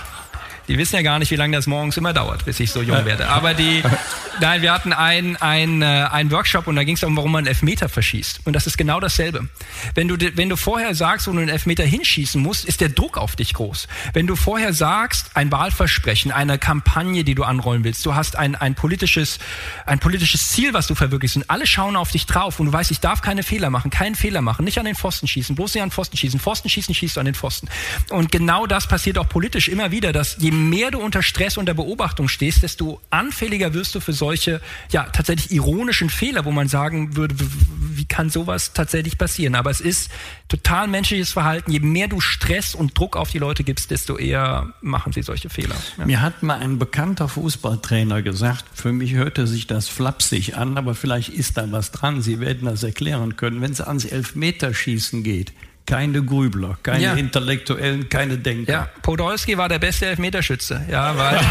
die 0.70 0.78
wissen 0.78 0.94
ja 0.94 1.02
gar 1.02 1.18
nicht, 1.18 1.32
wie 1.32 1.36
lange 1.36 1.56
das 1.56 1.66
morgens 1.66 1.96
immer 1.96 2.12
dauert, 2.12 2.44
bis 2.44 2.60
ich 2.60 2.70
so 2.70 2.80
jung 2.80 3.04
werde. 3.04 3.28
Aber 3.28 3.54
die, 3.54 3.82
nein, 4.40 4.62
wir 4.62 4.72
hatten 4.72 4.92
einen 4.92 5.34
ein, 5.34 5.82
ein 5.82 6.30
Workshop 6.30 6.68
und 6.68 6.76
da 6.76 6.84
ging 6.84 6.94
es 6.94 7.00
darum, 7.00 7.16
warum 7.16 7.32
man 7.32 7.40
einen 7.40 7.48
Elfmeter 7.48 7.88
verschießt. 7.88 8.42
Und 8.44 8.52
das 8.52 8.68
ist 8.68 8.78
genau 8.78 9.00
dasselbe. 9.00 9.48
Wenn 9.96 10.06
du, 10.06 10.16
wenn 10.36 10.48
du 10.48 10.54
vorher 10.54 10.94
sagst, 10.94 11.26
wo 11.26 11.32
du 11.32 11.38
einen 11.38 11.48
Elfmeter 11.48 11.82
hinschießen 11.82 12.40
musst, 12.40 12.64
ist 12.66 12.80
der 12.80 12.88
Druck 12.88 13.18
auf 13.18 13.34
dich 13.34 13.52
groß. 13.52 13.88
Wenn 14.12 14.28
du 14.28 14.36
vorher 14.36 14.72
sagst, 14.72 15.32
ein 15.34 15.50
Wahlversprechen, 15.50 16.30
eine 16.30 16.56
Kampagne, 16.56 17.24
die 17.24 17.34
du 17.34 17.42
anrollen 17.42 17.82
willst, 17.82 18.06
du 18.06 18.14
hast 18.14 18.36
ein, 18.36 18.54
ein, 18.54 18.76
politisches, 18.76 19.40
ein 19.86 19.98
politisches 19.98 20.50
Ziel, 20.50 20.72
was 20.72 20.86
du 20.86 20.94
verwirklichst 20.94 21.36
und 21.36 21.50
alle 21.50 21.66
schauen 21.66 21.96
auf 21.96 22.12
dich 22.12 22.26
drauf 22.26 22.60
und 22.60 22.66
du 22.66 22.72
weißt, 22.72 22.92
ich 22.92 23.00
darf 23.00 23.22
keine 23.22 23.42
Fehler 23.42 23.70
machen, 23.70 23.90
keinen 23.90 24.14
Fehler 24.14 24.40
machen, 24.40 24.64
nicht 24.64 24.78
an 24.78 24.84
den 24.84 24.94
Pfosten 24.94 25.26
schießen, 25.26 25.56
bloß 25.56 25.74
nicht 25.74 25.82
an 25.82 25.88
den 25.88 25.94
Pfosten 25.94 26.16
schießen, 26.16 26.38
Pfosten 26.38 26.68
schießen, 26.68 26.94
schießt 26.94 27.16
du 27.16 27.20
an 27.20 27.26
den 27.26 27.34
Pfosten. 27.34 27.68
Und 28.10 28.30
genau 28.30 28.68
das 28.68 28.86
passiert 28.86 29.18
auch 29.18 29.28
politisch 29.28 29.66
immer 29.66 29.90
wieder, 29.90 30.12
dass 30.12 30.36
je 30.38 30.59
mehr 30.68 30.90
du 30.90 30.98
unter 30.98 31.22
Stress, 31.22 31.56
unter 31.56 31.74
Beobachtung 31.74 32.28
stehst, 32.28 32.62
desto 32.62 33.00
anfälliger 33.10 33.74
wirst 33.74 33.94
du 33.94 34.00
für 34.00 34.12
solche, 34.12 34.60
ja, 34.90 35.04
tatsächlich 35.04 35.50
ironischen 35.52 36.10
Fehler, 36.10 36.44
wo 36.44 36.50
man 36.50 36.68
sagen 36.68 37.16
würde, 37.16 37.34
wie 37.38 38.04
kann 38.04 38.30
sowas 38.30 38.72
tatsächlich 38.72 39.18
passieren? 39.18 39.54
Aber 39.54 39.70
es 39.70 39.80
ist 39.80 40.10
total 40.48 40.88
menschliches 40.88 41.32
Verhalten. 41.32 41.70
Je 41.70 41.80
mehr 41.80 42.08
du 42.08 42.20
Stress 42.20 42.74
und 42.74 42.98
Druck 42.98 43.16
auf 43.16 43.30
die 43.30 43.38
Leute 43.38 43.64
gibst, 43.64 43.90
desto 43.90 44.16
eher 44.16 44.72
machen 44.80 45.12
sie 45.12 45.22
solche 45.22 45.50
Fehler. 45.50 45.76
Ja. 45.98 46.06
Mir 46.06 46.20
hat 46.22 46.42
mal 46.42 46.58
ein 46.58 46.78
bekannter 46.78 47.28
Fußballtrainer 47.28 48.22
gesagt, 48.22 48.64
für 48.74 48.92
mich 48.92 49.14
hörte 49.14 49.46
sich 49.46 49.66
das 49.66 49.88
flapsig 49.88 50.56
an, 50.56 50.76
aber 50.76 50.94
vielleicht 50.94 51.30
ist 51.30 51.56
da 51.56 51.70
was 51.72 51.92
dran. 51.92 52.22
Sie 52.22 52.40
werden 52.40 52.66
das 52.66 52.82
erklären 52.82 53.36
können. 53.36 53.60
Wenn 53.60 53.72
es 53.72 53.80
ans 53.80 54.04
Elfmeterschießen 54.04 55.22
geht, 55.22 55.52
keine 55.90 56.22
Grübler, 56.22 56.78
keine 56.84 57.02
ja. 57.02 57.14
Intellektuellen, 57.14 58.08
keine 58.08 58.38
Denker. 58.38 58.72
Ja, 58.72 58.88
Podolski 59.02 59.58
war 59.58 59.68
der 59.68 59.80
beste 59.80 60.06
Elfmeterschütze. 60.06 60.86
Ja, 60.88 61.16
weil 61.16 61.40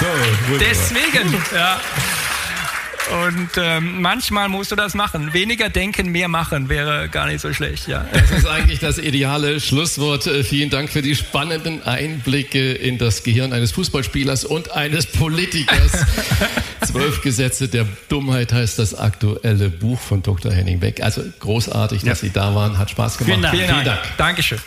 so, 0.00 0.06
Deswegen, 0.58 1.34
ja. 1.54 1.78
Und 3.26 3.50
ähm, 3.58 4.00
manchmal 4.00 4.48
musst 4.48 4.72
du 4.72 4.76
das 4.76 4.94
machen. 4.94 5.34
Weniger 5.34 5.68
denken, 5.68 6.08
mehr 6.08 6.28
machen 6.28 6.70
wäre 6.70 7.10
gar 7.10 7.26
nicht 7.26 7.42
so 7.42 7.52
schlecht. 7.52 7.86
Ja. 7.86 8.06
Das 8.10 8.30
ist 8.30 8.46
eigentlich 8.46 8.78
das 8.78 8.96
ideale 8.96 9.60
Schlusswort. 9.60 10.26
Äh, 10.26 10.42
vielen 10.44 10.70
Dank 10.70 10.90
für 10.90 11.02
die 11.02 11.14
spannenden 11.14 11.82
Einblicke 11.82 12.72
in 12.72 12.96
das 12.96 13.22
Gehirn 13.22 13.52
eines 13.52 13.72
Fußballspielers 13.72 14.46
und 14.46 14.72
eines 14.72 15.04
Politikers. 15.04 15.92
Zwölf 16.86 17.22
Gesetze 17.22 17.68
der 17.68 17.86
Dummheit 18.08 18.52
heißt 18.52 18.78
das 18.78 18.94
aktuelle 18.94 19.70
Buch 19.70 19.98
von 19.98 20.22
Dr. 20.22 20.52
Henning 20.52 20.78
Beck. 20.80 21.02
Also 21.02 21.22
großartig, 21.40 22.02
dass 22.02 22.22
ja. 22.22 22.28
Sie 22.28 22.32
da 22.32 22.54
waren. 22.54 22.78
Hat 22.78 22.90
Spaß 22.90 23.18
gemacht. 23.18 23.30
Vielen 23.30 23.42
Dank. 23.42 23.54
Vielen 23.54 23.68
Dank. 23.68 23.82
Vielen 23.82 23.96
Dank. 23.96 24.16
Dankeschön. 24.16 24.58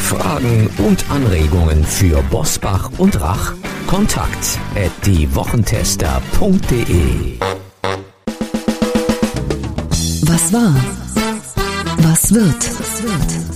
Fragen 0.00 0.68
und 0.78 1.08
Anregungen 1.10 1.84
für 1.84 2.22
Bosbach 2.24 2.90
und 2.98 3.20
Rach? 3.20 3.52
Kontakt 3.86 4.58
at 4.74 4.90
diewochentester.de 5.04 7.38
Was 10.22 10.52
war? 10.52 10.74
Was 11.98 12.34
wird? 12.34 13.55